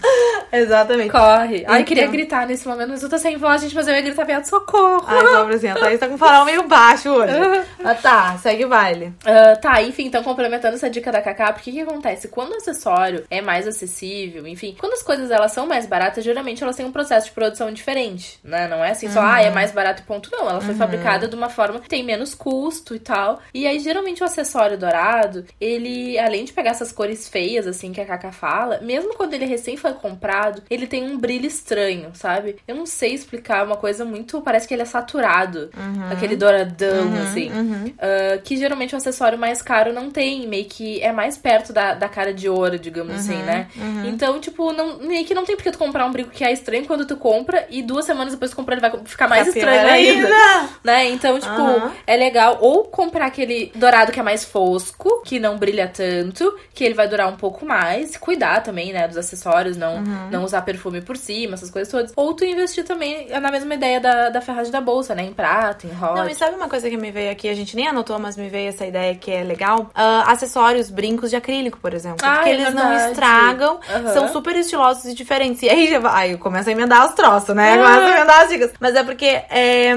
Exatamente. 0.52 1.10
Corre. 1.10 1.64
Ai, 1.66 1.80
então... 1.80 1.84
queria 1.84 2.06
gritar 2.06 2.46
nesse 2.46 2.66
momento, 2.66 2.90
mas 2.90 3.02
eu 3.02 3.08
tô 3.08 3.18
sem 3.18 3.36
voz, 3.36 3.60
gente, 3.60 3.74
mas 3.74 3.86
eu 3.86 3.94
ia 3.94 4.00
gritar 4.00 4.24
viado, 4.24 4.44
socorro. 4.44 5.04
Ai, 5.06 5.54
assim, 5.54 5.68
a 5.68 5.74
Thaís 5.74 6.00
tá 6.00 6.08
com 6.08 6.14
o 6.14 6.18
farol 6.18 6.44
meio 6.44 6.66
baixo 6.66 7.10
hoje. 7.10 7.32
ah, 7.84 7.94
tá, 7.94 8.38
segue 8.38 8.64
o 8.64 8.68
baile. 8.68 9.12
Uh, 9.22 9.60
tá, 9.60 9.82
enfim, 9.82 10.06
então 10.06 10.22
complementando 10.22 10.76
essa 10.76 10.88
dica 10.88 11.12
da 11.12 11.20
Kaká, 11.20 11.52
porque 11.52 11.70
o 11.70 11.72
que 11.74 11.80
acontece? 11.80 12.28
Quando 12.28 12.52
o 12.52 12.56
acessório 12.56 13.24
é 13.30 13.40
mais 13.40 13.66
acessível, 13.66 14.46
enfim, 14.46 14.74
quando 14.78 14.94
as 14.94 15.02
coisas 15.02 15.30
elas 15.30 15.52
são 15.52 15.66
mais 15.66 15.86
baratas, 15.86 16.24
geralmente 16.24 16.62
elas 16.62 16.76
têm 16.76 16.86
um 16.86 16.92
processo 16.92 17.26
de 17.26 17.32
produção 17.32 17.72
diferente, 17.72 18.38
né? 18.42 18.66
Não 18.68 18.84
é 18.84 18.90
assim 18.90 19.10
só, 19.10 19.20
uhum. 19.20 19.26
ah, 19.26 19.42
é 19.42 19.50
mais 19.50 19.72
barato 19.72 20.02
ponto. 20.04 20.30
Não, 20.32 20.48
ela 20.48 20.60
foi 20.60 20.72
uhum. 20.72 20.78
fabricada 20.78 21.28
de 21.28 21.34
uma 21.34 21.48
forma 21.48 21.80
que 21.80 21.88
tem 21.88 22.02
menos 22.02 22.34
custo 22.34 22.94
e 22.94 22.98
tal. 22.98 23.40
E 23.52 23.66
aí, 23.66 23.78
geralmente, 23.78 24.22
o 24.22 24.24
acessório 24.24 24.78
dourado, 24.78 25.44
ele, 25.60 26.18
além 26.18 26.44
de 26.44 26.52
pegar 26.52 26.70
essas 26.70 26.92
cores 26.92 27.28
feias, 27.28 27.47
assim, 27.56 27.92
que 27.92 28.00
a 28.00 28.04
Kaká 28.04 28.32
fala, 28.32 28.80
mesmo 28.80 29.14
quando 29.14 29.34
ele 29.34 29.46
recém 29.46 29.76
foi 29.76 29.92
comprado, 29.94 30.62
ele 30.68 30.86
tem 30.86 31.04
um 31.04 31.16
brilho 31.16 31.46
estranho, 31.46 32.10
sabe? 32.14 32.56
Eu 32.66 32.74
não 32.74 32.86
sei 32.86 33.14
explicar, 33.14 33.64
uma 33.64 33.76
coisa 33.76 34.04
muito. 34.04 34.40
Parece 34.40 34.66
que 34.66 34.74
ele 34.74 34.82
é 34.82 34.86
saturado. 34.86 35.70
Uhum. 35.76 36.10
Aquele 36.10 36.36
douradão, 36.36 37.06
uhum, 37.06 37.22
assim. 37.22 37.50
Uhum. 37.50 37.86
Uh, 37.86 38.42
que 38.42 38.56
geralmente 38.56 38.94
o 38.94 38.96
acessório 38.96 39.38
mais 39.38 39.62
caro 39.62 39.92
não 39.92 40.10
tem. 40.10 40.46
Meio 40.46 40.64
que 40.66 41.00
é 41.02 41.12
mais 41.12 41.36
perto 41.36 41.72
da, 41.72 41.94
da 41.94 42.08
cara 42.08 42.32
de 42.32 42.48
ouro, 42.48 42.78
digamos 42.78 43.14
assim, 43.14 43.36
uhum, 43.36 43.44
né? 43.44 43.68
uhum. 43.76 44.06
Então, 44.06 44.40
tipo, 44.40 44.72
não, 44.72 44.98
meio 44.98 45.24
que 45.24 45.34
não 45.34 45.44
tem 45.44 45.56
porque 45.56 45.70
tu 45.70 45.78
comprar 45.78 46.06
um 46.06 46.12
brinco 46.12 46.30
que 46.30 46.44
é 46.44 46.52
estranho 46.52 46.86
quando 46.86 47.06
tu 47.06 47.16
compra 47.16 47.66
e 47.70 47.82
duas 47.82 48.04
semanas 48.04 48.32
depois 48.32 48.50
tu 48.50 48.56
compra 48.56 48.74
ele 48.74 48.80
vai 48.80 48.92
ficar 49.04 49.28
mais 49.28 49.46
estranho 49.48 49.88
ainda. 49.88 50.26
ainda. 50.26 50.68
Né? 50.82 51.08
Então, 51.10 51.38
tipo, 51.38 51.92
é 52.06 52.16
legal 52.16 52.58
ou 52.60 52.84
comprar 52.84 53.26
aquele 53.26 53.70
dourado 53.74 54.12
que 54.12 54.20
é 54.20 54.22
mais 54.22 54.44
fosco, 54.44 55.22
que 55.24 55.38
não 55.38 55.56
brilha 55.56 55.88
tanto, 55.88 56.56
que 56.74 56.84
ele 56.84 56.94
vai 56.94 57.08
durar 57.08 57.28
um 57.28 57.36
pouco 57.38 57.64
mais. 57.64 58.16
Cuidar 58.16 58.62
também, 58.62 58.92
né, 58.92 59.06
dos 59.08 59.16
acessórios, 59.16 59.76
não, 59.76 60.02
não 60.30 60.44
usar 60.44 60.62
perfume 60.62 61.00
por 61.00 61.16
cima, 61.16 61.54
essas 61.54 61.70
coisas 61.70 61.90
todas. 61.90 62.12
Ou 62.16 62.34
tu 62.34 62.44
investir 62.44 62.84
também 62.84 63.28
na 63.28 63.50
mesma 63.50 63.74
ideia 63.74 64.00
da, 64.00 64.28
da 64.28 64.40
ferragem 64.40 64.72
da 64.72 64.80
bolsa, 64.80 65.14
né? 65.14 65.22
Em 65.24 65.32
prata, 65.32 65.86
em 65.86 65.92
rosa. 65.92 66.14
Não, 66.14 66.28
e 66.28 66.34
sabe 66.34 66.56
uma 66.56 66.68
coisa 66.68 66.90
que 66.90 66.96
me 66.96 67.10
veio 67.10 67.30
aqui? 67.30 67.48
A 67.48 67.54
gente 67.54 67.74
nem 67.76 67.86
anotou, 67.88 68.18
mas 68.18 68.36
me 68.36 68.48
veio 68.48 68.68
essa 68.68 68.84
ideia 68.86 69.14
que 69.14 69.30
é 69.30 69.42
legal. 69.42 69.90
Ah, 69.94 70.30
acessórios, 70.32 70.90
brincos 70.90 71.30
de 71.30 71.36
acrílico, 71.36 71.78
por 71.78 71.94
exemplo. 71.94 72.18
Ah, 72.22 72.34
porque 72.36 72.50
é 72.50 72.52
eles 72.54 72.74
não 72.74 72.88
verdade. 72.88 73.12
estragam, 73.12 73.80
Aham. 73.88 74.12
são 74.12 74.28
super 74.28 74.56
estilosos 74.56 75.04
e 75.06 75.14
diferentes. 75.14 75.62
E 75.62 75.68
aí 75.68 75.88
já 75.88 75.98
vai. 75.98 76.18
Aí 76.18 76.32
eu 76.32 76.38
começo 76.38 76.68
a 76.68 76.72
emendar 76.72 77.06
os 77.06 77.14
troços, 77.14 77.54
né? 77.54 77.74
Ah. 77.74 77.76
Começo 77.76 78.06
a 78.06 78.16
emendar 78.16 78.40
as 78.40 78.48
dicas. 78.48 78.72
Mas 78.80 78.94
é 78.94 79.04
porque 79.04 79.26
é, 79.26 79.92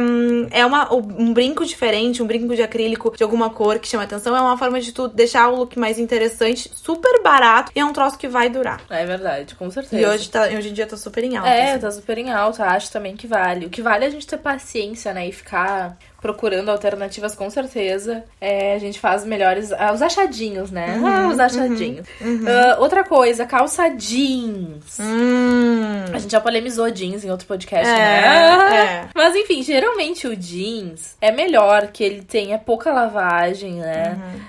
é 0.51 0.65
uma, 0.65 0.93
um 0.93 1.33
brinco 1.33 1.65
diferente, 1.65 2.21
um 2.21 2.27
brinco 2.27 2.55
de 2.55 2.61
acrílico 2.61 3.15
de 3.15 3.23
alguma 3.23 3.49
cor 3.49 3.79
que 3.79 3.87
chama 3.87 4.03
atenção. 4.03 4.35
É 4.35 4.41
uma 4.41 4.57
forma 4.57 4.79
de 4.79 4.91
tu 4.91 5.07
deixar 5.07 5.49
o 5.49 5.55
look 5.55 5.77
mais 5.79 5.97
interessante, 5.97 6.71
super 6.75 7.21
barato 7.31 7.71
e 7.73 7.79
é 7.79 7.85
um 7.85 7.93
troço 7.93 8.17
que 8.17 8.27
vai 8.27 8.49
durar. 8.49 8.81
É 8.89 9.05
verdade, 9.05 9.55
com 9.55 9.71
certeza. 9.71 10.01
E 10.01 10.05
hoje, 10.05 10.29
tá, 10.29 10.43
hoje 10.43 10.69
em 10.69 10.73
dia 10.73 10.85
tá 10.85 10.97
super 10.97 11.23
em 11.23 11.37
alta. 11.37 11.49
É, 11.49 11.71
assim. 11.71 11.79
tá 11.79 11.91
super 11.91 12.17
em 12.17 12.31
alta, 12.31 12.65
acho 12.65 12.91
também 12.91 13.15
que 13.15 13.27
vale. 13.27 13.65
O 13.65 13.69
que 13.69 13.81
vale 13.81 14.03
é 14.03 14.07
a 14.07 14.11
gente 14.11 14.27
ter 14.27 14.37
paciência, 14.37 15.13
né? 15.13 15.27
E 15.27 15.31
ficar 15.31 15.97
procurando 16.21 16.69
alternativas, 16.69 17.33
com 17.35 17.49
certeza. 17.49 18.23
É, 18.39 18.75
a 18.75 18.77
gente 18.77 18.99
faz 18.99 19.25
melhores. 19.25 19.71
ah, 19.71 19.91
os 19.91 20.01
achadinhos, 20.01 20.69
né? 20.69 20.97
Uhum, 20.97 21.07
ah, 21.07 21.27
os 21.29 21.39
achadinhos. 21.39 22.05
Ah, 22.21 22.77
outra 22.79 23.03
coisa, 23.03 23.45
calça 23.45 23.89
jeans. 23.89 24.99
Hum. 24.99 26.05
A 26.13 26.19
gente 26.19 26.31
já 26.31 26.39
polemizou 26.39 26.89
jeans 26.91 27.23
em 27.23 27.31
outro 27.31 27.47
podcast, 27.47 27.87
É, 27.89 27.95
né? 27.95 28.75
é. 28.75 29.09
Mas 29.15 29.35
enfim, 29.35 29.63
geralmente 29.63 30.27
o 30.27 30.35
jeans 30.35 31.15
é 31.19 31.31
melhor 31.31 31.87
que 31.87 32.03
ele 32.03 32.21
tenha 32.21 32.57
pouca 32.57 32.91
lavagem, 32.93 33.73
né? 33.75 34.15
Uhum. 34.15 34.41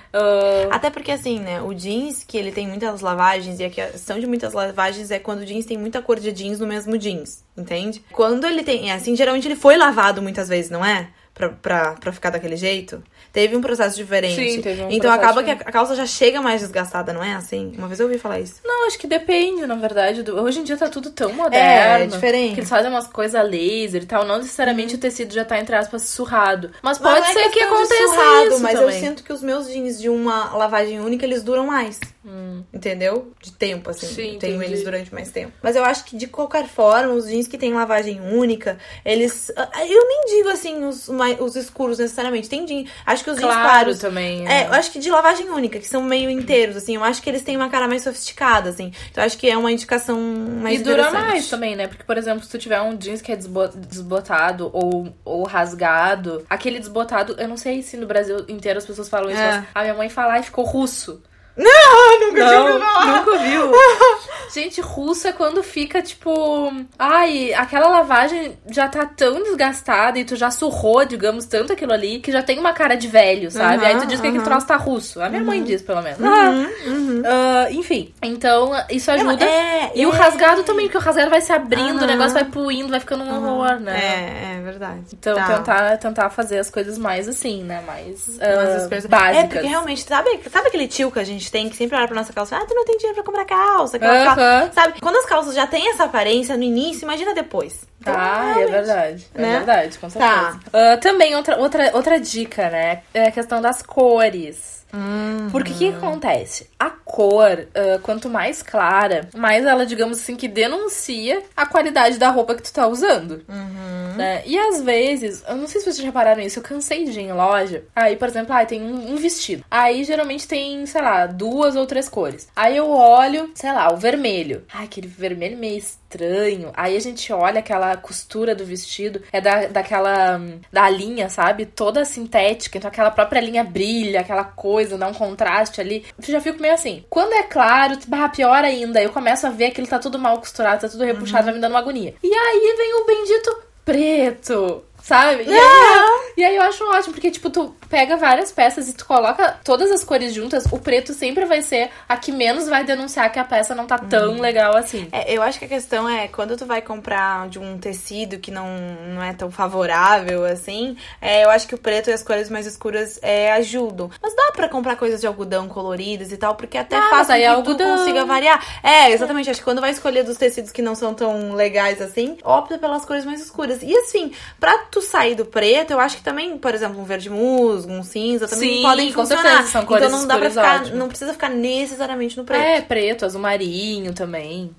Ah, 0.70 0.76
Até 0.76 0.90
porque, 0.90 1.10
assim, 1.10 1.38
né, 1.38 1.62
o 1.62 1.72
jeans, 1.72 2.22
que 2.24 2.36
ele 2.36 2.52
tem 2.52 2.66
muitas 2.68 3.00
lavagens, 3.00 3.58
e 3.60 3.64
a 3.64 3.70
questão 3.70 4.20
de 4.20 4.26
muitas 4.26 4.52
lavagens 4.52 5.10
é 5.10 5.18
quando 5.18 5.40
o 5.40 5.46
jeans 5.46 5.64
tem 5.64 5.78
muita 5.78 6.02
cor 6.02 6.18
de 6.20 6.30
jeans 6.32 6.60
no 6.60 6.66
mesmo 6.66 6.98
jeans, 6.98 7.42
entende? 7.56 8.04
Quando 8.12 8.46
ele 8.46 8.62
tem, 8.62 8.90
é 8.90 8.94
assim, 8.94 9.16
geralmente 9.16 9.48
ele 9.48 9.56
foi 9.56 9.76
lavado 9.76 10.20
muitas 10.20 10.48
vezes, 10.48 10.70
não 10.70 10.84
é? 10.84 11.08
Pra, 11.34 11.48
pra, 11.48 11.92
pra 11.94 12.12
ficar 12.12 12.28
daquele 12.28 12.56
jeito. 12.56 13.02
Teve 13.32 13.56
um 13.56 13.62
processo 13.62 13.96
diferente. 13.96 14.34
Sim, 14.34 14.60
teve 14.60 14.82
um 14.82 14.90
Então 14.90 15.10
processo 15.10 15.24
acaba 15.24 15.42
que 15.42 15.50
a, 15.50 15.54
diferente. 15.54 15.72
calça 15.72 15.94
já 15.94 16.04
chega 16.04 16.42
mais 16.42 16.60
desgastada, 16.60 17.10
não 17.14 17.24
é 17.24 17.32
assim? 17.32 17.72
Uma 17.78 17.88
vez 17.88 17.98
eu 17.98 18.06
ouvi 18.06 18.18
falar 18.18 18.38
isso. 18.38 18.56
Não, 18.62 18.86
acho 18.86 18.98
que 18.98 19.06
depende, 19.06 19.66
na 19.66 19.74
verdade. 19.74 20.22
do- 20.22 20.38
Hoje 20.38 20.60
em 20.60 20.62
dia 20.62 20.76
tá 20.76 20.90
tudo 20.90 21.08
tão 21.10 21.32
moderno. 21.32 22.04
É, 22.04 22.06
diferente. 22.06 22.52
Que 22.54 22.60
eles 22.60 22.68
fazem 22.68 22.90
umas 22.90 23.06
coisas 23.06 23.42
laser 23.48 24.02
e 24.02 24.06
tal. 24.06 24.26
Não 24.26 24.36
necessariamente 24.36 24.94
o 24.94 24.98
tecido 24.98 25.32
já 25.32 25.42
tá, 25.42 25.58
entre 25.58 25.74
aspas, 25.74 26.02
surrado. 26.02 26.70
Mas 26.82 26.98
Não 26.98 27.10
pode 27.10 27.26
é 27.26 27.32
ser 27.32 27.48
que 27.48 27.60
aconteça 27.60 27.96
surrado, 28.08 28.48
isso 28.48 28.60
Mas 28.62 28.78
também. 28.78 28.94
eu 28.94 29.00
sinto 29.00 29.24
que 29.24 29.32
os 29.32 29.42
meus 29.42 29.66
jeans 29.72 29.98
de 29.98 30.10
uma 30.10 30.54
lavagem 30.54 31.00
única, 31.00 31.24
eles 31.24 31.42
duram 31.42 31.66
mais. 31.66 31.98
Hum. 32.24 32.62
Entendeu? 32.72 33.32
De 33.42 33.50
tempo, 33.52 33.90
assim. 33.90 34.06
Sim, 34.06 34.32
eu 34.34 34.38
tenho 34.38 34.56
entendi. 34.56 34.72
eles 34.74 34.84
durante 34.84 35.12
mais 35.12 35.30
tempo. 35.32 35.52
Mas 35.60 35.74
eu 35.74 35.84
acho 35.84 36.04
que, 36.04 36.16
de 36.16 36.28
qualquer 36.28 36.68
forma, 36.68 37.12
os 37.14 37.26
jeans 37.26 37.48
que 37.48 37.58
tem 37.58 37.74
lavagem 37.74 38.20
única, 38.20 38.78
eles. 39.04 39.50
ah, 39.56 39.68
Eu 39.84 40.06
nem 40.08 40.24
digo, 40.26 40.48
assim, 40.50 40.84
os, 40.84 41.08
os 41.40 41.56
escuros 41.56 41.98
necessariamente. 41.98 42.48
Tem 42.48 42.64
jeans. 42.64 42.88
Acho 43.04 43.24
que 43.24 43.30
os 43.30 43.36
jeans 43.38 43.52
Claro, 43.52 43.68
claros. 43.70 43.98
também. 43.98 44.46
É, 44.48 44.66
eu 44.68 44.72
acho 44.72 44.92
que 44.92 45.00
de 45.00 45.10
lavagem 45.10 45.50
única, 45.50 45.80
que 45.80 45.88
são 45.88 46.00
meio 46.02 46.30
inteiros, 46.30 46.76
assim. 46.76 46.94
Eu 46.94 47.02
acho 47.02 47.20
que 47.20 47.28
eles 47.28 47.42
têm 47.42 47.56
uma 47.56 47.68
cara 47.68 47.88
mais 47.88 48.02
sofisticada, 48.02 48.70
assim. 48.70 48.92
Então 49.10 49.22
eu 49.22 49.26
acho 49.26 49.36
que 49.36 49.50
é 49.50 49.56
uma 49.56 49.72
indicação 49.72 50.20
mais 50.20 50.80
e 50.80 50.84
dura 50.84 51.10
mais 51.10 51.48
também, 51.48 51.74
né? 51.74 51.88
Porque, 51.88 52.04
por 52.04 52.16
exemplo, 52.16 52.44
se 52.44 52.48
tu 52.50 52.56
tiver 52.58 52.80
um 52.80 52.96
jeans 52.96 53.20
que 53.20 53.32
é 53.32 53.36
desbo- 53.36 53.66
desbotado 53.68 54.70
ou, 54.72 55.12
ou 55.24 55.42
rasgado, 55.44 56.44
aquele 56.48 56.78
desbotado, 56.78 57.34
eu 57.38 57.48
não 57.48 57.56
sei 57.56 57.82
se 57.82 57.96
no 57.96 58.06
Brasil 58.06 58.44
inteiro 58.48 58.78
as 58.78 58.86
pessoas 58.86 59.08
falam 59.08 59.30
isso, 59.30 59.40
É. 59.40 59.58
mas 59.58 59.66
a 59.74 59.82
minha 59.82 59.94
mãe 59.94 60.08
fala 60.08 60.38
e 60.38 60.42
ficou 60.44 60.64
russo. 60.64 61.20
Ah, 61.58 62.18
nunca 62.20 62.44
Não, 62.44 62.80
falar. 62.80 63.16
nunca 63.18 63.38
viu. 63.38 63.72
Gente, 64.54 64.80
russo 64.82 65.26
é 65.28 65.32
quando 65.32 65.62
fica 65.62 66.02
tipo. 66.02 66.72
Ai, 66.98 67.54
aquela 67.54 67.88
lavagem 67.88 68.58
já 68.70 68.86
tá 68.86 69.06
tão 69.06 69.42
desgastada 69.42 70.18
e 70.18 70.24
tu 70.24 70.36
já 70.36 70.50
surrou, 70.50 71.04
digamos, 71.06 71.46
tanto 71.46 71.72
aquilo 71.72 71.92
ali, 71.92 72.20
que 72.20 72.30
já 72.30 72.42
tem 72.42 72.58
uma 72.58 72.72
cara 72.74 72.94
de 72.94 73.08
velho, 73.08 73.50
sabe? 73.50 73.76
Aham, 73.84 73.86
Aí 73.94 73.98
tu 74.00 74.06
diz 74.06 74.20
que 74.20 74.26
aquele 74.26 74.42
troço 74.44 74.66
tá 74.66 74.76
russo. 74.76 75.22
A 75.22 75.28
minha 75.30 75.42
mãe 75.42 75.62
diz, 75.62 75.80
pelo 75.80 76.02
menos. 76.02 76.18
Uhum, 76.20 76.68
uhum. 76.86 77.22
Ah, 77.24 77.70
enfim, 77.70 78.12
então 78.22 78.72
isso 78.90 79.10
ajuda. 79.10 79.42
É, 79.44 79.92
E 79.94 80.04
o 80.06 80.12
é. 80.12 80.16
rasgado 80.16 80.62
também, 80.64 80.86
porque 80.86 80.98
o 80.98 81.00
rasgado 81.00 81.30
vai 81.30 81.40
se 81.40 81.52
abrindo, 81.52 82.02
o 82.02 82.06
negócio 82.06 82.34
vai 82.34 82.44
puindo, 82.44 82.88
vai 82.90 83.00
ficando 83.00 83.24
um 83.24 83.34
horror, 83.54 83.80
né? 83.80 83.98
É, 83.98 84.56
é 84.58 84.60
verdade. 84.62 85.02
Então, 85.14 85.34
Tá. 85.34 85.46
tentar, 85.56 85.96
tentar 85.98 86.30
fazer 86.30 86.58
as 86.58 86.68
coisas 86.70 86.98
mais 86.98 87.26
assim, 87.26 87.62
né? 87.62 87.82
Mais 87.86 88.22
Mas 88.38 88.40
ah, 88.42 88.76
as 88.82 88.86
coisas- 88.86 89.06
básicas. 89.06 89.44
É, 89.44 89.46
porque 89.46 89.66
realmente, 89.66 90.02
sabe, 90.02 90.40
sabe 90.50 90.68
aquele 90.68 90.88
tio 90.88 91.10
que 91.10 91.18
a 91.18 91.24
gente 91.24 91.41
tem 91.50 91.68
que 91.68 91.76
sempre 91.76 91.96
olha 91.96 92.06
pra 92.06 92.16
nossa 92.16 92.32
calça? 92.32 92.56
Ah, 92.56 92.64
tu 92.66 92.74
não 92.74 92.84
tem 92.84 92.96
dinheiro 92.96 93.14
pra 93.14 93.24
comprar 93.24 93.44
calça, 93.44 93.96
aquela 93.96 94.24
calça. 94.24 94.70
Sabe? 94.72 95.00
Quando 95.00 95.16
as 95.16 95.26
calças 95.26 95.54
já 95.54 95.66
têm 95.66 95.90
essa 95.90 96.04
aparência 96.04 96.56
no 96.56 96.62
início, 96.62 97.04
imagina 97.04 97.34
depois. 97.34 97.86
Ah, 98.04 98.54
é 98.58 98.66
verdade. 98.66 99.26
É 99.34 99.40
né? 99.40 99.56
verdade, 99.58 99.98
com 99.98 100.10
certeza. 100.10 100.32
Tá. 100.34 100.60
Ah, 100.72 100.96
também, 100.96 101.34
outra, 101.36 101.58
outra, 101.58 101.90
outra 101.94 102.20
dica, 102.20 102.68
né? 102.68 103.02
É 103.14 103.28
a 103.28 103.30
questão 103.30 103.60
das 103.60 103.82
cores. 103.82 104.82
Hum. 104.94 105.48
Porque 105.50 105.72
o 105.72 105.76
que 105.76 105.88
acontece? 105.88 106.68
A 106.78 106.90
cor, 106.90 107.66
ah, 107.74 107.98
quanto 108.02 108.28
mais 108.28 108.62
clara, 108.62 109.28
mais 109.34 109.64
ela, 109.64 109.86
digamos 109.86 110.18
assim, 110.20 110.36
que 110.36 110.48
denuncia 110.48 111.42
a 111.56 111.64
qualidade 111.64 112.18
da 112.18 112.28
roupa 112.28 112.54
que 112.54 112.62
tu 112.62 112.72
tá 112.72 112.86
usando. 112.86 113.42
Uhum. 113.48 113.91
Né? 114.16 114.42
E 114.46 114.58
às 114.58 114.82
vezes, 114.82 115.44
eu 115.48 115.56
não 115.56 115.66
sei 115.66 115.80
se 115.80 115.84
vocês 115.84 115.98
já 115.98 116.04
repararam 116.04 116.42
isso, 116.42 116.58
eu 116.58 116.62
cansei 116.62 117.04
de 117.04 117.18
ir 117.18 117.24
em 117.24 117.32
loja. 117.32 117.84
Aí, 117.94 118.16
por 118.16 118.28
exemplo, 118.28 118.54
ah, 118.54 118.64
tem 118.64 118.82
um, 118.82 119.12
um 119.12 119.16
vestido. 119.16 119.64
Aí 119.70 120.04
geralmente 120.04 120.46
tem, 120.46 120.84
sei 120.86 121.02
lá, 121.02 121.26
duas 121.26 121.76
ou 121.76 121.86
três 121.86 122.08
cores. 122.08 122.48
Aí 122.54 122.76
eu 122.76 122.90
olho, 122.90 123.50
sei 123.54 123.72
lá, 123.72 123.92
o 123.92 123.96
vermelho. 123.96 124.64
Ai, 124.72 124.84
aquele 124.84 125.08
vermelho 125.08 125.56
meio 125.56 125.78
estranho. 125.78 126.70
Aí 126.74 126.96
a 126.96 127.00
gente 127.00 127.32
olha 127.32 127.60
aquela 127.60 127.96
costura 127.96 128.54
do 128.54 128.64
vestido, 128.64 129.22
é 129.32 129.40
da, 129.40 129.66
daquela. 129.66 130.38
hum, 130.38 130.60
da 130.72 130.88
linha, 130.88 131.28
sabe? 131.28 131.66
Toda 131.66 132.04
sintética. 132.04 132.78
Então 132.78 132.88
aquela 132.88 133.10
própria 133.10 133.40
linha 133.40 133.64
brilha, 133.64 134.20
aquela 134.20 134.44
coisa, 134.44 134.98
dá 134.98 135.06
um 135.06 135.14
contraste 135.14 135.80
ali. 135.80 136.04
Eu 136.18 136.32
já 136.32 136.40
fico 136.40 136.60
meio 136.60 136.74
assim. 136.74 137.04
Quando 137.08 137.32
é 137.32 137.42
claro, 137.42 137.98
bah, 138.06 138.28
pior 138.28 138.64
ainda. 138.64 139.02
Eu 139.02 139.10
começo 139.10 139.46
a 139.46 139.50
ver 139.50 139.66
aquilo 139.66 139.86
tá 139.86 139.98
tudo 139.98 140.18
mal 140.18 140.38
costurado, 140.38 140.80
tá 140.80 140.88
tudo 140.88 141.04
repuxado, 141.04 141.44
vai 141.44 141.54
me 141.54 141.60
dando 141.60 141.72
uma 141.72 141.80
agonia. 141.80 142.14
E 142.22 142.34
aí 142.34 142.74
vem 142.76 142.94
o 142.94 143.06
bendito 143.06 143.71
preto. 143.84 144.84
Sabe? 145.02 145.42
E 145.48 145.52
aí, 145.52 146.08
e 146.36 146.44
aí 146.44 146.56
eu 146.56 146.62
acho 146.62 146.84
ótimo, 146.88 147.12
porque, 147.12 147.30
tipo, 147.30 147.50
tu 147.50 147.74
pega 147.90 148.16
várias 148.16 148.52
peças 148.52 148.88
e 148.88 148.94
tu 148.94 149.04
coloca 149.04 149.56
todas 149.64 149.90
as 149.90 150.04
cores 150.04 150.32
juntas, 150.32 150.64
o 150.70 150.78
preto 150.78 151.12
sempre 151.12 151.44
vai 151.44 151.60
ser 151.60 151.90
a 152.08 152.16
que 152.16 152.30
menos 152.30 152.68
vai 152.68 152.84
denunciar 152.84 153.30
que 153.32 153.38
a 153.38 153.44
peça 153.44 153.74
não 153.74 153.84
tá 153.86 153.98
tão 153.98 154.40
legal 154.40 154.76
assim. 154.76 155.08
É, 155.10 155.34
eu 155.36 155.42
acho 155.42 155.58
que 155.58 155.64
a 155.64 155.68
questão 155.68 156.08
é 156.08 156.28
quando 156.28 156.56
tu 156.56 156.64
vai 156.64 156.80
comprar 156.80 157.48
de 157.48 157.58
um 157.58 157.76
tecido 157.78 158.38
que 158.38 158.50
não, 158.52 158.66
não 159.14 159.22
é 159.22 159.32
tão 159.32 159.50
favorável 159.50 160.44
assim, 160.44 160.96
é, 161.20 161.44
eu 161.44 161.50
acho 161.50 161.66
que 161.66 161.74
o 161.74 161.78
preto 161.78 162.08
e 162.08 162.12
as 162.12 162.22
cores 162.22 162.48
mais 162.48 162.64
escuras 162.66 163.18
é, 163.22 163.52
ajudam. 163.54 164.08
Mas 164.22 164.34
dá 164.36 164.52
pra 164.54 164.68
comprar 164.68 164.94
coisas 164.96 165.20
de 165.20 165.26
algodão 165.26 165.68
coloridas 165.68 166.30
e 166.30 166.36
tal, 166.36 166.54
porque 166.54 166.78
até 166.78 166.96
Ah, 166.96 167.10
faz 167.10 167.28
aí 167.28 167.40
que 167.40 167.46
é 167.46 167.50
tu 167.50 167.56
algodão. 167.56 167.96
consiga 167.98 168.24
variar. 168.24 168.64
É, 168.84 169.10
exatamente. 169.10 169.50
Acho 169.50 169.58
que 169.60 169.64
quando 169.64 169.80
vai 169.80 169.90
escolher 169.90 170.22
dos 170.22 170.36
tecidos 170.36 170.70
que 170.70 170.80
não 170.80 170.94
são 170.94 171.12
tão 171.12 171.54
legais 171.54 172.00
assim, 172.00 172.38
opta 172.44 172.78
pelas 172.78 173.04
cores 173.04 173.24
mais 173.24 173.40
escuras. 173.40 173.82
E 173.82 173.92
assim, 173.98 174.32
pra 174.60 174.78
tu 174.92 175.00
sair 175.00 175.34
do 175.34 175.46
preto, 175.46 175.90
eu 175.92 175.98
acho 175.98 176.18
que 176.18 176.22
também, 176.22 176.58
por 176.58 176.74
exemplo, 176.74 177.00
um 177.00 177.04
verde 177.04 177.30
musgo, 177.30 177.90
um 177.90 178.02
cinza, 178.02 178.46
também 178.46 178.76
Sim, 178.76 178.82
podem 178.82 179.10
com 179.10 179.22
funcionar. 179.22 179.42
certeza, 179.42 179.68
são 179.70 179.86
cores 179.86 180.06
então 180.06 180.18
não 180.20 180.28
dá 180.28 180.36
pra 180.36 180.46
escuras 180.48 180.66
ficar, 180.66 180.80
ótimas. 180.82 180.98
não 180.98 181.08
precisa 181.08 181.32
ficar 181.32 181.48
necessariamente 181.48 182.36
no 182.36 182.44
preto. 182.44 182.60
É, 182.60 182.80
preto, 182.82 183.24
azul 183.24 183.40
marinho 183.40 184.12
também. 184.12 184.70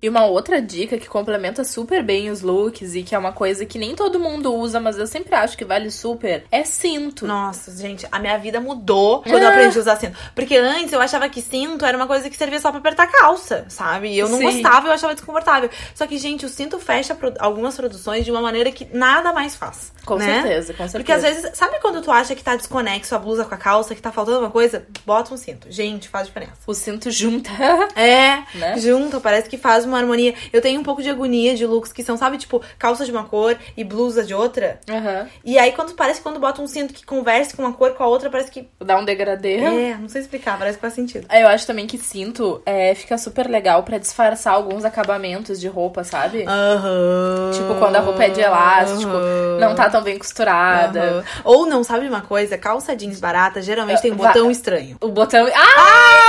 E 0.00 0.08
uma 0.08 0.24
outra 0.26 0.62
dica 0.62 0.96
que 0.96 1.08
complementa 1.08 1.64
super 1.64 2.02
bem 2.04 2.30
os 2.30 2.40
looks 2.42 2.94
e 2.94 3.02
que 3.02 3.14
é 3.14 3.18
uma 3.18 3.32
coisa 3.32 3.66
que 3.66 3.78
nem 3.78 3.96
todo 3.96 4.20
mundo 4.20 4.54
usa, 4.54 4.78
mas 4.78 4.96
eu 4.96 5.06
sempre 5.06 5.34
acho 5.34 5.56
que 5.56 5.64
vale 5.64 5.90
super, 5.90 6.44
é 6.52 6.62
cinto. 6.64 7.26
Nossa, 7.26 7.74
gente, 7.76 8.06
a 8.12 8.18
minha 8.20 8.38
vida 8.38 8.60
mudou 8.60 9.22
quando 9.22 9.42
eu 9.42 9.48
aprendi 9.48 9.76
a 9.76 9.80
usar 9.80 9.96
cinto. 9.96 10.16
Porque 10.34 10.56
antes 10.56 10.92
eu 10.92 11.00
achava 11.00 11.28
que 11.28 11.42
cinto 11.42 11.84
era 11.84 11.96
uma 11.96 12.06
coisa 12.06 12.30
que 12.30 12.36
servia 12.36 12.60
só 12.60 12.70
pra 12.70 12.78
apertar 12.78 13.04
a 13.04 13.06
calça, 13.08 13.64
sabe? 13.68 14.08
E 14.10 14.18
eu 14.18 14.28
não 14.28 14.38
Sim. 14.38 14.44
gostava, 14.44 14.86
eu 14.88 14.92
achava 14.92 15.14
desconfortável. 15.14 15.68
Só 15.94 16.06
que, 16.06 16.16
gente, 16.16 16.46
o 16.46 16.48
cinto 16.48 16.78
fecha 16.78 17.14
pro- 17.14 17.34
algumas 17.40 17.74
produções 17.76 18.24
de 18.24 18.30
uma 18.30 18.40
maneira 18.40 18.70
que 18.70 18.86
nada 18.96 19.32
mais 19.32 19.56
faz. 19.56 19.92
Com 20.06 20.14
né? 20.16 20.42
certeza, 20.42 20.72
com 20.74 20.88
certeza. 20.88 20.98
Porque 20.98 21.12
às 21.12 21.22
vezes, 21.22 21.56
sabe 21.58 21.80
quando 21.80 22.00
tu 22.00 22.10
acha 22.10 22.34
que 22.34 22.42
tá 22.42 22.54
desconexo 22.56 23.14
a 23.14 23.18
blusa 23.18 23.44
com 23.44 23.54
a 23.54 23.58
calça, 23.58 23.94
que 23.94 24.00
tá 24.00 24.12
faltando 24.12 24.38
uma 24.38 24.50
coisa? 24.50 24.86
Bota 25.04 25.34
um 25.34 25.36
cinto. 25.36 25.66
Gente, 25.70 26.08
faz 26.08 26.28
diferença. 26.28 26.52
O 26.66 26.72
cinto 26.72 27.10
junta. 27.10 27.50
É, 27.96 28.38
Né? 28.54 28.78
junto, 28.78 29.20
parece 29.20 29.48
que 29.48 29.58
faz 29.58 29.84
uma 29.88 29.98
harmonia. 29.98 30.34
Eu 30.52 30.60
tenho 30.60 30.80
um 30.80 30.84
pouco 30.84 31.02
de 31.02 31.10
agonia 31.10 31.54
de 31.54 31.66
looks 31.66 31.92
que 31.92 32.04
são, 32.04 32.16
sabe, 32.16 32.38
tipo, 32.38 32.62
calça 32.78 33.04
de 33.04 33.10
uma 33.10 33.24
cor 33.24 33.56
e 33.76 33.82
blusa 33.84 34.22
de 34.24 34.34
outra. 34.34 34.78
Aham. 34.88 35.26
E 35.44 35.58
aí, 35.58 35.72
quando 35.72 35.94
parece 35.94 36.20
que 36.20 36.22
quando 36.24 36.38
bota 36.40 36.60
um 36.62 36.66
cinto 36.66 36.94
que 36.94 37.04
converse 37.04 37.56
com 37.56 37.62
uma 37.62 37.72
cor 37.72 37.92
com 37.94 38.04
a 38.04 38.06
outra, 38.06 38.30
parece 38.30 38.50
que. 38.50 38.68
Dá 38.80 38.96
um 38.98 39.04
degradê. 39.04 39.56
É, 39.56 39.96
não 39.98 40.08
sei 40.08 40.22
explicar, 40.22 40.58
parece 40.58 40.76
que 40.78 40.82
faz 40.82 40.94
sentido. 40.94 41.26
É, 41.28 41.42
Eu 41.42 41.48
acho 41.48 41.66
também 41.66 41.86
que 41.86 41.98
cinto 41.98 42.62
é, 42.64 42.94
fica 42.94 43.16
super 43.18 43.48
legal 43.48 43.82
pra 43.82 43.98
disfarçar 43.98 44.54
alguns 44.54 44.84
acabamentos 44.84 45.58
de 45.60 45.68
roupa, 45.68 46.04
sabe? 46.04 46.44
Aham. 46.46 47.50
Tipo, 47.52 47.74
quando 47.78 47.96
a 47.96 48.00
roupa 48.00 48.24
é 48.24 48.28
de 48.28 48.40
elástico, 48.40 49.10
Aham. 49.10 49.58
não 49.60 49.74
tá 49.74 49.88
tão 49.90 50.02
bem 50.02 50.18
costurada. 50.18 51.24
Ou 51.44 51.66
não, 51.66 51.82
sabe 51.82 52.08
uma 52.08 52.20
coisa? 52.20 52.56
Calça 52.58 52.94
jeans 52.94 53.20
barata 53.20 53.60
geralmente 53.62 54.02
tem 54.02 54.12
um 54.12 54.16
botão 54.16 54.50
estranho. 54.50 54.96
O 55.00 55.08
botão. 55.08 55.46
Ah! 55.54 56.28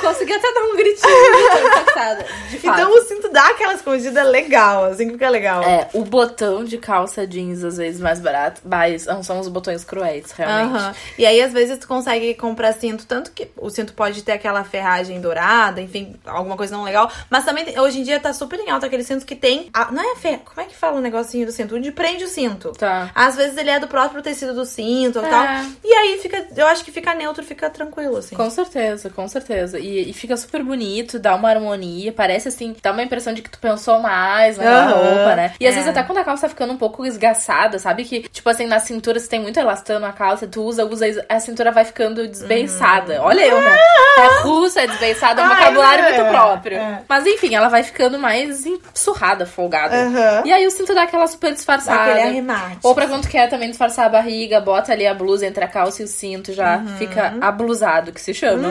Consegui 0.00 0.32
até 0.32 0.52
dar 0.52 0.62
um 0.64 0.76
gritinho. 0.76 1.00
tô 1.52 1.66
impactada, 1.68 2.26
de 2.50 2.58
fato. 2.58 2.80
Então 2.80 2.94
o 2.94 3.00
cinto 3.02 3.28
dá 3.30 3.46
aquela 3.46 3.74
escondida 3.74 4.22
legal, 4.22 4.84
assim 4.84 5.06
que 5.06 5.12
fica 5.12 5.28
legal. 5.28 5.62
É, 5.62 5.88
o 5.94 6.04
botão 6.04 6.64
de 6.64 6.78
calça 6.78 7.26
jeans, 7.26 7.62
às 7.64 7.76
vezes, 7.76 8.00
mais 8.00 8.20
barato, 8.20 8.60
mas 8.64 9.06
não 9.06 9.22
são 9.22 9.38
os 9.40 9.48
botões 9.48 9.84
cruéis, 9.84 10.30
realmente. 10.32 10.96
E 11.18 11.26
aí, 11.26 11.40
às 11.42 11.52
vezes, 11.52 11.78
tu 11.78 11.86
consegue 11.88 12.34
comprar 12.34 12.72
cinto, 12.72 13.04
tanto 13.06 13.30
que 13.32 13.48
o 13.56 13.68
cinto 13.70 13.92
pode 13.92 14.22
ter 14.22 14.32
aquela 14.32 14.64
ferragem 14.64 15.20
dourada, 15.20 15.80
enfim, 15.80 16.16
alguma 16.26 16.56
coisa 16.56 16.76
não 16.76 16.84
legal. 16.84 17.10
Mas 17.28 17.44
também, 17.44 17.64
tem- 17.64 17.78
hoje 17.78 18.00
em 18.00 18.02
dia, 18.02 18.18
tá 18.20 18.32
super 18.32 18.58
em 18.58 18.70
alta 18.70 18.86
aquele 18.86 19.04
cinto 19.04 19.24
que 19.26 19.34
tem. 19.36 19.68
a- 19.72 19.90
não 19.92 20.02
é 20.02 20.12
a 20.12 20.16
fer... 20.16 20.38
Como 20.44 20.60
é 20.60 20.64
que 20.64 20.76
fala 20.76 20.98
o 20.98 21.00
negocinho 21.00 21.46
do 21.46 21.52
cinto? 21.52 21.76
Onde 21.76 21.92
prende 21.92 22.24
o 22.24 22.28
cinto. 22.28 22.72
Tá. 22.72 23.10
Às 23.14 23.36
vezes 23.36 23.56
ele 23.56 23.70
é 23.70 23.78
do 23.78 23.86
próprio 23.88 24.22
tecido 24.22 24.54
do 24.54 24.64
cinto 24.64 25.18
e 25.20 25.24
É. 25.24 25.28
tal. 25.28 25.44
E 25.84 25.92
aí 25.92 26.18
fica. 26.18 26.46
Eu 26.56 26.66
acho 26.66 26.84
que 26.84 26.90
fica 26.92 27.14
neutro, 27.14 27.44
fica 27.44 27.68
tranquilo, 27.70 28.16
assim. 28.16 28.34
Com 28.36 28.48
certeza, 28.50 29.10
com 29.10 29.26
certeza. 29.28 29.78
E, 29.78 29.89
e 29.98 30.12
fica 30.12 30.36
super 30.36 30.62
bonito, 30.62 31.18
dá 31.18 31.34
uma 31.34 31.48
harmonia, 31.50 32.12
parece 32.12 32.48
assim, 32.48 32.74
dá 32.82 32.92
uma 32.92 33.02
impressão 33.02 33.32
de 33.34 33.42
que 33.42 33.50
tu 33.50 33.58
pensou 33.58 33.98
mais 34.00 34.56
naquela 34.56 34.84
Aham. 34.84 34.94
roupa, 34.94 35.34
né? 35.36 35.52
E 35.60 35.66
às 35.66 35.72
É. 35.72 35.74
vezes 35.76 35.88
até 35.90 36.02
quando 36.02 36.18
a 36.18 36.24
calça 36.24 36.42
tá 36.42 36.48
ficando 36.48 36.72
um 36.72 36.76
pouco 36.76 37.04
esgaçada, 37.04 37.78
sabe? 37.78 38.04
Que, 38.04 38.20
tipo 38.28 38.48
assim, 38.48 38.66
na 38.66 38.78
cintura, 38.78 39.18
se 39.18 39.28
tem 39.28 39.40
muito 39.40 39.58
elastano 39.58 40.06
a 40.06 40.12
calça, 40.12 40.46
tu 40.46 40.62
usa, 40.62 40.84
usa, 40.84 41.24
a 41.28 41.40
cintura 41.40 41.70
vai 41.72 41.84
ficando 41.84 42.26
desbeiçada. 42.28 43.22
Olha 43.22 43.46
eu, 43.46 43.60
né? 43.60 43.78
É 44.18 44.26
russa, 44.42 44.80
é 44.82 44.86
desbeiçada, 44.86 45.40
é 45.40 45.44
um 45.44 45.48
Uhum. 45.48 45.52
Ai, 45.54 45.58
vocabulário 45.60 46.04
é, 46.04 46.12
muito 46.12 46.28
próprio. 46.30 46.76
é. 46.78 47.02
Mas 47.08 47.26
enfim, 47.26 47.54
ela 47.54 47.68
vai 47.68 47.82
ficando 47.82 48.18
mais 48.18 48.64
surrada, 48.94 49.46
folgada. 49.46 49.96
Aham. 49.96 50.42
E 50.44 50.52
aí 50.52 50.66
o 50.66 50.70
cinto 50.70 50.94
dá 50.94 51.02
aquela 51.02 51.26
super 51.26 51.52
disfarçada. 51.52 52.00
aquele 52.02 52.20
arremate. 52.20 52.78
Ou 52.82 52.94
pra 52.94 53.06
quando 53.06 53.26
quer 53.28 53.48
também 53.48 53.68
disfarçar 53.68 54.06
a 54.06 54.08
barriga, 54.08 54.60
bota 54.60 54.92
ali 54.92 55.06
a 55.06 55.14
blusa 55.14 55.46
entre 55.46 55.64
a 55.64 55.68
calça 55.68 56.02
e 56.02 56.04
o 56.04 56.08
cinto, 56.08 56.52
já 56.52 56.78
Uhum. 56.78 56.86
fica 56.98 57.34
ablusado, 57.40 58.12
que 58.12 58.20
se 58.20 58.32
chama. 58.34 58.68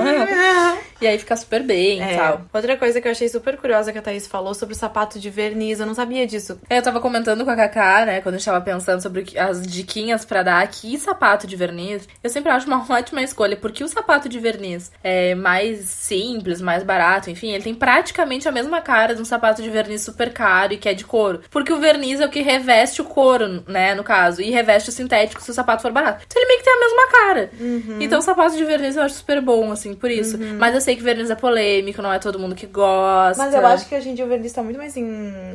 E 1.02 1.08
aí 1.08 1.18
fica 1.18 1.36
super 1.36 1.64
bem 1.64 2.00
e 2.00 2.02
É. 2.02 2.18
tal. 2.18 2.42
Outra 2.54 2.76
coisa 2.78 3.00
que 3.00 3.08
eu 3.08 3.12
achei 3.12 3.28
super 3.30 3.58
curiosa 3.58 3.92
que 3.92 3.98
a 3.98 4.02
Thaís 4.02 4.28
falou 4.28 4.54
sobre 4.54 4.74
o 4.76 4.78
sapato 4.78 5.20
de 5.20 5.30
verniz, 5.30 5.80
eu 5.80 5.86
não 5.86 5.94
sabia 5.94 6.26
disso. 6.28 6.60
É, 6.70 6.78
Eu 6.80 6.84
tava 6.84 7.00
comentando 7.00 7.44
com 7.46 7.52
a 7.52 7.56
Kaká, 7.56 8.06
né, 8.06 8.22
quando 8.22 8.36
a 8.36 8.38
gente 8.38 8.46
tava 8.46 8.62
pensando 8.62 9.02
sobre 9.02 9.26
as 9.38 9.66
diquinhas 9.66 10.24
pra 10.26 10.44
dar 10.44 10.62
aqui, 10.62 10.98
sapato 10.98 11.46
de 11.48 11.56
verniz, 11.56 12.08
eu 12.24 12.30
sempre 12.30 12.52
acho 12.52 12.68
uma 12.68 12.84
ótima 12.90 13.22
escolha, 13.22 13.56
porque 13.58 13.84
o 13.84 13.88
sapato 13.88 14.28
de 14.30 14.40
verniz 14.40 14.92
é 15.04 15.36
mais 15.36 15.80
simples, 15.88 16.62
mais 16.62 16.84
barato, 16.84 17.30
enfim, 17.30 17.52
ele 17.52 17.64
tem 17.64 17.74
praticamente 17.76 18.48
a 18.48 18.52
mesma 18.52 18.82
cara 18.82 19.14
de 19.16 19.22
um 19.22 19.26
sapato 19.26 19.62
de 19.62 19.70
verniz 19.70 20.02
super 20.02 20.32
caro 20.34 20.74
e 20.74 20.78
que 20.78 20.88
é 20.90 20.94
de 20.94 21.04
couro. 21.06 21.42
Porque 21.50 21.72
o 21.74 21.80
verniz 21.80 22.20
é 22.20 22.26
o 22.26 22.30
que 22.30 22.42
reveste 22.42 23.02
o 23.02 23.06
couro, 23.06 23.64
né, 23.68 23.94
no 23.96 24.04
caso, 24.04 24.42
e 24.42 24.50
reveste 24.52 24.90
o 24.90 24.94
sintético 24.94 25.42
se 25.42 25.52
o 25.52 25.54
sapato 25.54 25.82
for 25.82 25.92
barato. 25.92 26.24
Então 26.26 26.42
ele 26.42 26.48
meio 26.48 26.60
que 26.60 26.66
tem 26.66 26.74
a 26.74 26.80
mesma 26.80 27.08
cara. 27.12 27.52
Então 28.00 28.20
o 28.20 28.22
sapato 28.22 28.56
de 28.56 28.64
verniz 28.66 28.96
eu 28.96 29.04
acho 29.04 29.16
super 29.16 29.42
bom, 29.42 29.72
assim, 29.72 29.94
por 29.94 30.10
isso. 30.10 30.38
Mas 30.58 30.74
eu 30.74 30.82
sei 30.90 30.96
que 30.96 31.04
verniz 31.04 31.30
é 31.30 31.36
polêmico, 31.36 32.02
não 32.02 32.12
é 32.12 32.20
todo 32.20 32.40
mundo 32.40 32.56
que 32.56 32.66
gosta. 32.66 33.42
Mas 33.42 33.54
eu 33.54 33.66
acho 33.66 33.88
que 33.88 33.96
hoje 33.96 34.10
em 34.10 34.16
dia 34.16 34.26
o 34.26 34.28
verniz 34.28 34.52
tá 34.52 34.64
muito 34.64 34.78
mais 34.78 34.96
em. 34.98 35.06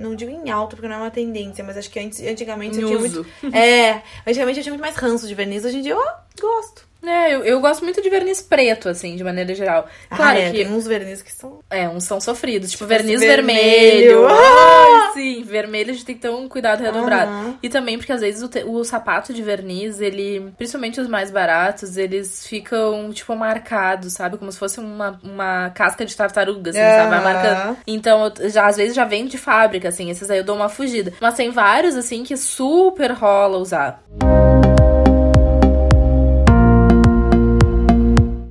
Não 0.00 0.14
digo 0.14 0.30
em 0.30 0.50
alto, 0.50 0.76
porque 0.76 0.88
não 0.88 0.96
é 0.96 0.98
uma 0.98 1.10
tendência, 1.10 1.64
mas 1.64 1.76
acho 1.76 1.90
que 1.90 1.98
antes, 1.98 2.20
antigamente 2.22 2.78
Em 2.78 2.82
eu 2.82 2.86
tinha 2.88 2.98
uso. 2.98 3.26
muito. 3.42 3.54
É, 3.56 4.02
antigamente 4.26 4.58
eu 4.58 4.62
tinha 4.62 4.72
muito 4.72 4.82
mais 4.82 4.96
ranço 4.96 5.26
de 5.26 5.34
verniz, 5.34 5.64
hoje 5.64 5.78
em 5.78 5.82
dia 5.82 5.92
eu 5.92 6.02
gosto. 6.40 6.86
É, 7.06 7.34
eu, 7.34 7.44
eu 7.44 7.60
gosto 7.60 7.84
muito 7.84 8.00
de 8.02 8.08
verniz 8.10 8.40
preto, 8.40 8.88
assim, 8.88 9.16
de 9.16 9.24
maneira 9.24 9.54
geral. 9.54 9.86
Claro 10.14 10.38
ah, 10.38 10.40
é, 10.40 10.50
que 10.50 10.64
tem 10.64 10.72
uns 10.72 10.86
verniz 10.86 11.22
que 11.22 11.32
são. 11.32 11.58
é, 11.70 11.88
uns 11.88 12.04
são 12.04 12.20
sofridos, 12.20 12.70
tipo, 12.70 12.84
Tipo 12.84 12.88
verniz 12.88 13.20
vermelho. 13.20 14.22
vermelho. 14.22 14.28
Ai, 14.28 15.12
sim, 15.12 15.42
vermelho 15.42 15.90
a 15.90 15.92
gente 15.92 16.04
tem 16.04 16.14
que 16.14 16.20
ter 16.22 16.30
um 16.30 16.48
cuidado 16.48 16.82
redobrado. 16.82 17.30
Aham. 17.30 17.58
E 17.62 17.68
também 17.68 17.96
porque 17.98 18.12
às 18.12 18.20
vezes 18.20 18.42
o, 18.42 18.48
te- 18.48 18.64
o 18.64 18.82
sapato 18.84 19.32
de 19.32 19.42
verniz, 19.42 20.00
ele, 20.00 20.52
principalmente 20.56 21.00
os 21.00 21.08
mais 21.08 21.30
baratos, 21.30 21.96
eles 21.96 22.46
ficam, 22.46 23.10
tipo, 23.12 23.34
marcados, 23.36 24.12
sabe? 24.14 24.36
Como 24.38 24.50
se 24.50 24.58
fosse 24.58 24.80
uma, 24.80 25.18
uma 25.22 25.70
casca 25.70 26.04
de 26.04 26.16
tartaruga, 26.16 26.70
assim, 26.70 26.78
sabe? 26.80 27.08
Vai 27.10 27.18
Aham. 27.18 27.22
marcando. 27.22 27.76
Então, 27.86 28.32
já, 28.50 28.66
às 28.66 28.76
vezes 28.76 28.94
já 28.94 29.04
vem 29.04 29.26
de 29.26 29.38
fábrica, 29.38 29.88
assim, 29.88 30.10
esses 30.10 30.30
aí 30.30 30.38
eu 30.38 30.44
dou 30.44 30.56
uma 30.56 30.68
fugida. 30.68 31.12
Mas 31.20 31.34
tem 31.34 31.50
vários, 31.50 31.96
assim, 31.96 32.22
que 32.24 32.36
super 32.36 33.12
rola 33.12 33.58
usar. 33.58 34.02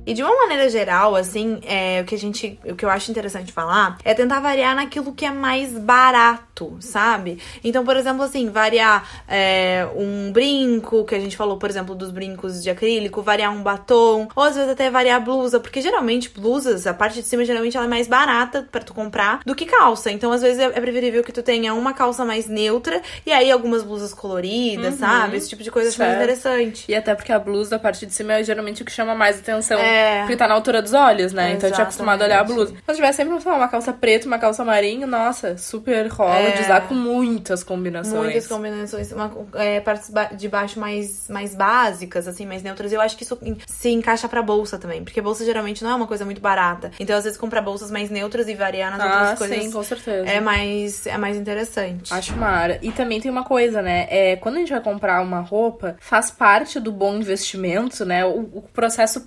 E 0.06 0.14
de 0.14 0.22
uma 0.22 0.34
maneira 0.36 0.68
geral, 0.68 1.14
assim, 1.16 1.60
é, 1.66 2.00
o 2.00 2.04
que 2.04 2.14
a 2.14 2.18
gente. 2.18 2.58
O 2.64 2.74
que 2.74 2.84
eu 2.84 2.90
acho 2.90 3.10
interessante 3.10 3.52
falar 3.52 3.98
é 4.04 4.12
tentar 4.14 4.40
variar 4.40 4.74
naquilo 4.74 5.12
que 5.12 5.24
é 5.24 5.30
mais 5.30 5.72
barato, 5.78 6.76
sabe? 6.80 7.38
Então, 7.62 7.84
por 7.84 7.96
exemplo, 7.96 8.22
assim, 8.22 8.48
variar 8.50 9.24
é, 9.28 9.86
um 9.96 10.30
brinco, 10.32 11.04
que 11.04 11.14
a 11.14 11.20
gente 11.20 11.36
falou, 11.36 11.56
por 11.56 11.70
exemplo, 11.70 11.94
dos 11.94 12.10
brincos 12.10 12.62
de 12.62 12.70
acrílico, 12.70 13.22
variar 13.22 13.52
um 13.52 13.62
batom, 13.62 14.28
ou 14.34 14.42
às 14.42 14.54
vezes 14.54 14.70
até 14.70 14.90
variar 14.90 15.16
a 15.16 15.20
blusa, 15.20 15.58
porque 15.58 15.80
geralmente 15.80 16.28
blusas, 16.30 16.86
a 16.86 16.94
parte 16.94 17.20
de 17.20 17.26
cima, 17.26 17.44
geralmente 17.44 17.76
ela 17.76 17.86
é 17.86 17.88
mais 17.88 18.06
barata 18.06 18.66
pra 18.70 18.80
tu 18.80 18.92
comprar 18.92 19.40
do 19.44 19.54
que 19.54 19.64
calça. 19.66 20.10
Então, 20.10 20.32
às 20.32 20.42
vezes 20.42 20.58
é, 20.58 20.64
é 20.64 20.80
preferível 20.80 21.22
que 21.24 21.32
tu 21.32 21.42
tenha 21.42 21.74
uma 21.74 21.92
calça 21.92 22.24
mais 22.24 22.46
neutra 22.46 23.00
e 23.24 23.32
aí 23.32 23.50
algumas 23.50 23.82
blusas 23.82 24.12
coloridas, 24.12 24.94
sabe? 24.94 25.36
Esse 25.36 25.48
tipo 25.48 25.62
de 25.62 25.70
coisa 25.70 25.88
eu 25.88 25.90
acho 25.90 25.98
mais 25.98 26.12
Certo. 26.12 26.22
interessante. 26.22 26.84
E 26.88 26.94
até 26.94 27.14
porque 27.14 27.32
a 27.32 27.38
blusa, 27.38 27.76
a 27.76 27.78
parte 27.78 28.04
de 28.06 28.12
cima, 28.12 28.34
é 28.34 28.44
geralmente 28.44 28.82
o 28.82 28.84
que 28.84 28.92
chama 28.92 29.14
mais 29.14 29.38
atenção. 29.38 29.78
É. 29.78 29.94
Porque 30.20 30.36
tá 30.36 30.46
na 30.48 30.54
altura 30.54 30.80
dos 30.82 30.92
olhos, 30.92 31.32
né? 31.32 31.52
Então 31.52 31.68
eu 31.68 31.74
tinha 31.74 31.82
acostumado 31.84 32.22
a 32.22 32.24
olhar 32.24 32.40
a 32.40 32.44
Exatamente. 32.44 32.66
blusa. 32.70 32.82
Se 32.88 32.94
tiver 32.96 33.12
sempre 33.12 33.40
sei 33.40 33.50
lá, 33.52 33.58
uma 33.58 33.68
calça 33.68 33.92
preta, 33.92 34.26
uma 34.26 34.38
calça 34.38 34.64
marinho, 34.64 35.06
nossa, 35.06 35.56
super 35.56 36.06
rola 36.08 36.50
de 36.52 36.58
É. 36.58 36.62
usar 36.62 36.80
com 36.88 36.94
muitas 36.94 37.62
combinações. 37.64 38.14
Muitas 38.14 38.46
combinações, 38.46 39.12
uma, 39.12 39.30
é, 39.54 39.80
partes 39.80 40.10
de 40.36 40.48
baixo 40.48 40.78
mais, 40.80 41.28
mais 41.28 41.54
básicas, 41.54 42.26
assim, 42.28 42.46
mais 42.46 42.62
neutras. 42.62 42.92
Eu 42.92 43.00
acho 43.00 43.16
que 43.16 43.24
isso 43.24 43.38
se 43.66 43.88
encaixa 43.90 44.28
pra 44.28 44.42
bolsa 44.42 44.78
também, 44.78 45.02
porque 45.04 45.20
bolsa 45.20 45.44
geralmente 45.44 45.82
não 45.84 45.90
é 45.90 45.94
uma 45.94 46.06
coisa 46.06 46.24
muito 46.24 46.40
barata. 46.40 46.90
Então, 46.98 47.16
às 47.16 47.24
vezes, 47.24 47.38
comprar 47.38 47.60
bolsas 47.62 47.90
mais 47.90 48.10
neutras 48.10 48.48
e 48.48 48.54
variar 48.54 48.90
nas 48.90 49.00
Ah, 49.00 49.20
outras 49.20 49.38
coisas 49.38 49.62
sim, 49.62 49.70
com 49.70 49.82
certeza. 49.82 50.28
é 50.28 50.40
mais, 50.40 51.06
é 51.06 51.18
mais 51.18 51.36
interessante. 51.36 52.12
Acho 52.12 52.36
mara. 52.36 52.78
E 52.82 52.90
também 52.92 53.20
tem 53.20 53.30
uma 53.30 53.44
coisa, 53.44 53.82
né? 53.82 54.06
É, 54.10 54.36
quando 54.36 54.56
a 54.56 54.58
gente 54.58 54.70
vai 54.72 54.80
comprar 54.80 55.20
uma 55.22 55.40
roupa, 55.40 55.96
faz 56.00 56.30
parte 56.30 56.78
do 56.80 56.90
bom 56.92 57.14
investimento, 57.16 58.04
né? 58.04 58.24
O, 58.24 58.40
o 58.54 58.64
processo 58.72 59.20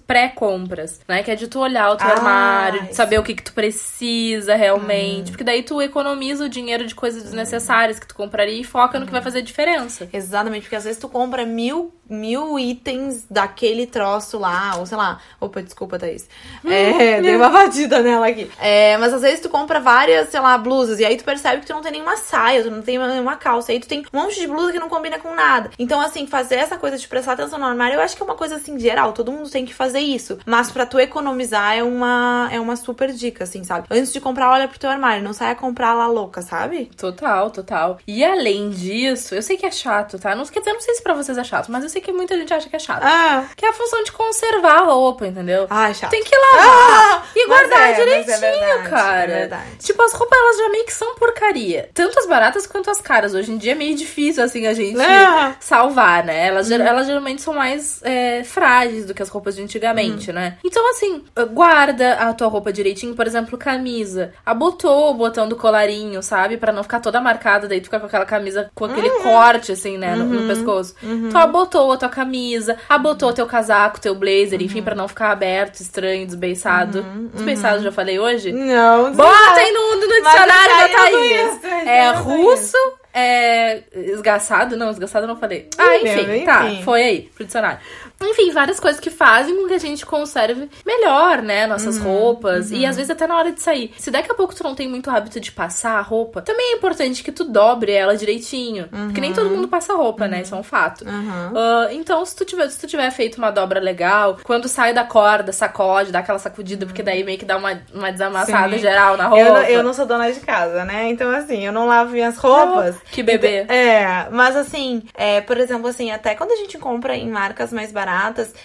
pré-compras, 0.66 1.00
né? 1.08 1.24
Que 1.24 1.32
é 1.32 1.36
de 1.36 1.48
tu 1.48 1.60
olhar 1.60 1.92
o 1.92 1.96
teu 1.98 2.08
Ah, 2.08 2.12
armário, 2.14 2.84
de 2.88 2.96
saber 2.96 3.20
o 3.20 3.24
que, 3.24 3.34
que 3.36 3.44
tu 3.44 3.54
precisa 3.54 4.54
Hum. 4.56 4.58
realmente. 4.58 5.32
Porque 5.32 5.44
daí 5.44 5.64
tu 5.64 5.82
economiza 5.82 6.46
o 6.46 6.50
dinheiro 6.50 6.86
de 6.86 6.96
coisas 6.96 7.24
desnecessárias 7.24 8.00
que 8.00 8.08
tu 8.08 8.16
compraria 8.16 8.60
e 8.60 8.64
foca 8.64 9.00
no 9.00 9.06
que 9.06 9.12
vai 9.12 9.22
fazer 9.22 9.42
diferença. 9.42 10.10
Exatamente, 10.12 10.64
porque 10.64 10.76
às 10.76 10.84
vezes 10.84 11.00
tu 11.00 11.10
compra 11.10 11.46
mil, 11.46 11.94
mil 12.10 12.58
itens 12.60 13.26
daquele 13.30 13.86
troço 13.86 14.38
lá, 14.38 14.76
ou 14.78 14.86
sei 14.86 14.98
lá. 14.98 15.20
Opa, 15.40 15.62
desculpa, 15.62 16.00
Thaís. 16.00 16.28
É, 16.66 17.22
dei 17.22 17.36
uma 17.36 17.50
batida 17.50 18.02
nela 18.02 18.28
aqui. 18.28 18.50
É, 18.60 18.98
mas 18.98 19.14
às 19.14 19.22
vezes 19.22 19.40
tu 19.40 19.50
compra 19.50 19.80
várias, 19.80 20.30
sei 20.30 20.40
lá, 20.40 20.58
blusas, 20.58 21.00
e 21.00 21.06
aí 21.06 21.18
tu 21.18 21.24
percebe 21.24 21.62
que 21.62 21.68
tu 21.68 21.74
não 21.74 21.82
tem 21.82 21.92
nenhuma 21.92 22.18
saia, 22.18 22.64
tu 22.64 22.72
não 22.72 22.82
tem 22.82 22.98
nenhuma 22.98 23.36
calça, 23.36 23.72
aí 23.72 23.80
tu 23.80 23.88
tem 23.88 24.06
um 24.14 24.20
monte 24.20 24.40
de 24.40 24.48
blusa 24.48 24.72
que 24.72 24.80
não 24.80 24.90
combina 24.90 25.20
com 25.20 25.34
nada. 25.34 25.70
Então, 25.78 26.00
assim, 26.02 26.28
fazer 26.28 26.56
essa 26.56 26.78
coisa 26.78 26.98
de 26.98 27.08
prestar 27.08 27.34
atenção 27.34 27.60
no 27.60 27.66
armário, 27.66 27.96
eu 27.96 28.02
acho 28.02 28.16
que 28.16 28.22
é 28.22 28.26
uma 28.26 28.36
coisa 28.36 28.56
assim, 28.56 28.80
geral, 28.80 29.14
todo 29.14 29.32
mundo 29.32 29.50
tem 29.50 29.66
que 29.66 29.74
fazer 29.74 30.00
isso. 30.00 30.38
Mas 30.46 30.72
pra 30.72 30.86
tu 30.86 31.00
economizar 31.00 31.76
é 31.76 31.84
uma, 31.84 32.50
é 32.52 32.60
uma 32.60 32.76
super 32.76 33.12
dica, 33.12 33.44
assim, 33.44 33.64
sabe? 33.64 33.88
Antes 33.90 34.12
de 34.12 34.20
comprar, 34.20 34.52
olha 34.52 34.68
pro 34.68 34.80
teu 34.80 34.90
armário, 34.90 35.24
não 35.24 35.34
saia 35.34 35.56
comprar 35.56 35.94
lá 35.94 36.08
louca, 36.08 36.42
sabe? 36.42 36.90
Total, 36.98 37.50
total. 37.52 38.00
E 38.08 38.24
além 38.24 38.70
disso, 38.70 39.36
eu 39.36 39.42
sei 39.42 39.58
que 39.58 39.66
é 39.66 39.72
chato, 39.72 40.20
tá? 40.20 40.36
Não, 40.36 40.46
quer 40.46 40.60
dizer, 40.60 40.72
eu 40.72 40.76
não 40.76 40.82
sei 40.82 40.96
se 40.96 41.04
pra 41.04 41.14
vocês 41.14 41.38
é 41.38 41.44
chato, 41.44 41.72
mas 41.72 41.84
eu 41.84 41.90
sei 41.90 41.97
que 42.02 42.12
muita 42.12 42.38
gente 42.38 42.54
acha 42.54 42.70
que 42.70 42.76
é 42.76 42.80
chato. 42.80 43.04
Ah, 43.04 43.46
Que 43.56 43.66
é 43.66 43.70
a 43.70 43.74
função 43.74 44.04
de 44.04 44.12
conservar 44.12 44.80
a 44.82 44.84
roupa, 44.86 45.28
entendeu? 45.28 45.68
ai, 45.70 45.94
chato. 45.94 46.12
Tem 46.12 46.24
que 46.24 46.36
lavar 46.36 46.68
Ah, 46.68 47.24
e 47.36 47.48
guardar 47.48 47.80
é, 47.80 47.92
é 47.92 47.96
direitinho, 47.96 48.40
verdade, 48.40 48.90
cara. 48.90 49.32
é 49.32 49.40
verdade. 49.40 49.64
Tipo, 49.80 50.02
as 50.04 50.14
roupas 50.14 50.38
elas 50.40 50.58
já 50.58 50.70
meio 50.70 50.86
que 50.86 50.94
são 50.94 51.16
porcaria. 51.16 51.90
Tanto 51.94 52.20
as 52.20 52.28
baratas 52.28 52.66
quanto 52.68 52.90
as 52.90 53.02
caras. 53.02 53.34
Hoje 53.34 53.52
em 53.52 53.58
dia 53.58 53.72
é 53.74 53.76
meio 53.76 53.96
difícil, 53.96 54.44
assim, 54.44 54.68
a 54.68 54.74
gente 54.74 55.00
Ah. 55.02 55.56
salvar, 55.60 56.24
né? 56.24 56.48
Elas, 56.48 56.68
ger- 56.68 56.82
elas 56.82 57.08
geralmente 57.08 57.42
são 57.42 57.54
mais 57.54 58.02
é, 58.04 58.44
frágeis 58.44 59.06
do 59.06 59.14
que 59.14 59.22
as 59.22 59.30
roupas 59.30 59.56
de 59.56 59.62
antigamente, 59.64 60.32
né? 60.32 60.58
Então, 60.64 60.90
assim, 60.92 61.24
guarda 61.54 62.14
a 62.14 62.34
tua 62.34 62.48
roupa 62.48 62.72
direitinho. 62.72 63.16
Por 63.16 63.26
exemplo, 63.28 63.58
camisa. 63.58 64.34
Abotou 64.46 65.12
o 65.12 65.14
botão 65.14 65.48
do 65.48 65.56
colarinho, 65.56 66.22
sabe? 66.22 66.58
Pra 66.58 66.72
não 66.72 66.84
ficar 66.84 67.00
toda 67.00 67.20
marcada. 67.22 67.68
Daí 67.68 67.80
tu 67.82 67.86
fica 67.86 68.00
com 68.00 68.06
aquela 68.06 68.26
camisa 68.26 68.70
com 68.76 68.86
aquele 68.86 69.10
corte, 69.22 69.72
assim, 69.72 69.98
né? 69.98 70.16
No, 70.16 70.26
no 70.26 70.48
pescoço. 70.48 70.96
Tu 71.32 71.38
abotou 71.38 71.87
abotou 71.88 71.92
a 71.94 71.98
tua 71.98 72.10
camisa, 72.10 72.78
abotou 72.90 73.34
teu 73.34 73.46
casaco, 73.46 74.00
teu 74.00 74.14
blazer, 74.16 74.62
enfim, 74.62 74.82
pra 74.82 74.96
não 74.96 75.08
ficar 75.08 75.32
aberto, 75.32 75.80
estranho, 75.80 76.26
desbeiçado. 76.26 77.04
Desbeiçado, 77.34 77.84
já 77.84 77.92
falei 77.92 78.20
hoje? 78.20 78.52
Não, 78.52 79.12
Bota 79.14 79.54
aí 79.56 79.72
no, 79.72 79.96
no 79.96 80.08
dicionário 80.08 80.76
da 80.78 80.88
eu 80.88 80.98
Thaís. 80.98 81.64
esse 81.64 81.90
É 81.90 82.12
russo, 82.12 82.78
é 83.14 83.84
esgaçado? 83.96 84.76
Não, 84.76 84.90
esgaçado 84.90 85.24
eu 85.26 85.28
não 85.30 85.38
falei. 85.38 85.70
Ah, 85.78 85.98
enfim, 85.98 86.22
Enfim. 86.22 86.46
tá, 86.46 86.66
foi 86.84 87.04
aí, 87.04 87.22
pro 87.36 87.46
dicionário. 87.46 87.80
Enfim, 88.22 88.52
várias 88.52 88.80
coisas 88.80 89.00
que 89.00 89.10
fazem 89.10 89.56
com 89.56 89.68
que 89.68 89.74
a 89.74 89.80
gente 89.80 90.06
conserve 90.06 90.70
melhor, 90.86 91.42
né, 91.42 91.68
nossas 91.68 91.98
roupas. 91.98 92.72
E 92.72 92.86
às 92.86 92.96
vezes 92.96 93.12
até 93.12 93.28
na 93.28 93.38
hora 93.38 93.52
de 93.52 93.62
sair. 93.62 93.94
Se 93.98 94.10
daqui 94.10 94.32
a 94.32 94.36
pouco 94.36 94.56
tu 94.56 94.64
não 94.64 94.74
tem 94.74 94.88
muito 94.88 95.10
hábito 95.10 95.40
de 95.40 95.52
passar 95.52 95.98
a 95.98 96.02
roupa, 96.02 96.42
também 96.42 96.74
é 96.74 96.76
importante 96.78 97.24
que 97.24 97.32
tu 97.32 97.44
dobre 97.44 97.92
ela 97.92 98.18
direitinho. 98.18 98.88
Porque 98.90 99.22
nem 99.22 99.34
todo 99.34 99.50
mundo 99.50 99.68
passa 99.68 99.94
roupa, 99.94 100.28
né? 100.28 100.42
Isso 100.42 100.56
é 100.56 100.58
um 100.58 100.64
fato. 100.64 101.06
Uhum. 101.06 101.52
Ah, 101.56 101.88
então, 101.92 102.26
se 102.26 102.36
tu, 102.36 102.44
tiver, 102.44 102.68
se 102.70 102.80
tu 102.80 102.88
tiver 102.88 103.10
feito 103.12 103.38
uma 103.38 103.52
dobra 103.52 103.80
legal, 103.80 104.38
quando 104.44 104.68
sai 104.68 104.94
da 104.94 105.04
corda, 105.04 105.52
sacode, 105.52 106.12
dá 106.12 106.20
aquela 106.20 106.40
sacudida, 106.40 106.86
porque 106.86 107.04
daí 107.04 107.24
meio 107.24 107.38
que 107.38 107.46
dá 107.46 107.56
uma, 107.58 107.80
uma 107.94 108.12
desamassada 108.12 108.74
Sim. 108.76 108.80
geral 108.82 109.16
na 109.16 109.28
roupa. 109.28 109.44
Eu, 109.46 109.54
não- 109.54 109.62
eu 109.64 109.84
não 109.84 109.94
sou 109.94 110.06
dona 110.06 110.32
de 110.32 110.40
casa, 110.40 110.84
né? 110.86 111.08
Então, 111.10 111.30
assim, 111.32 111.66
eu 111.66 111.72
não 111.72 111.86
lavo 111.88 112.12
minhas 112.12 112.36
roupas. 112.38 112.96
Que 113.12 113.22
bebê. 113.22 113.62
Então, 113.62 113.76
é, 113.76 114.28
mas 114.32 114.56
assim, 114.56 115.04
é, 115.14 115.40
por 115.42 115.58
exemplo, 115.58 115.88
assim, 115.88 116.12
até 116.12 116.34
quando 116.36 116.52
a 116.52 116.56
gente 116.56 116.78
compra 116.80 117.16
em 117.16 117.30
marcas 117.30 117.72
mais 117.72 117.92
baratas, 117.92 118.07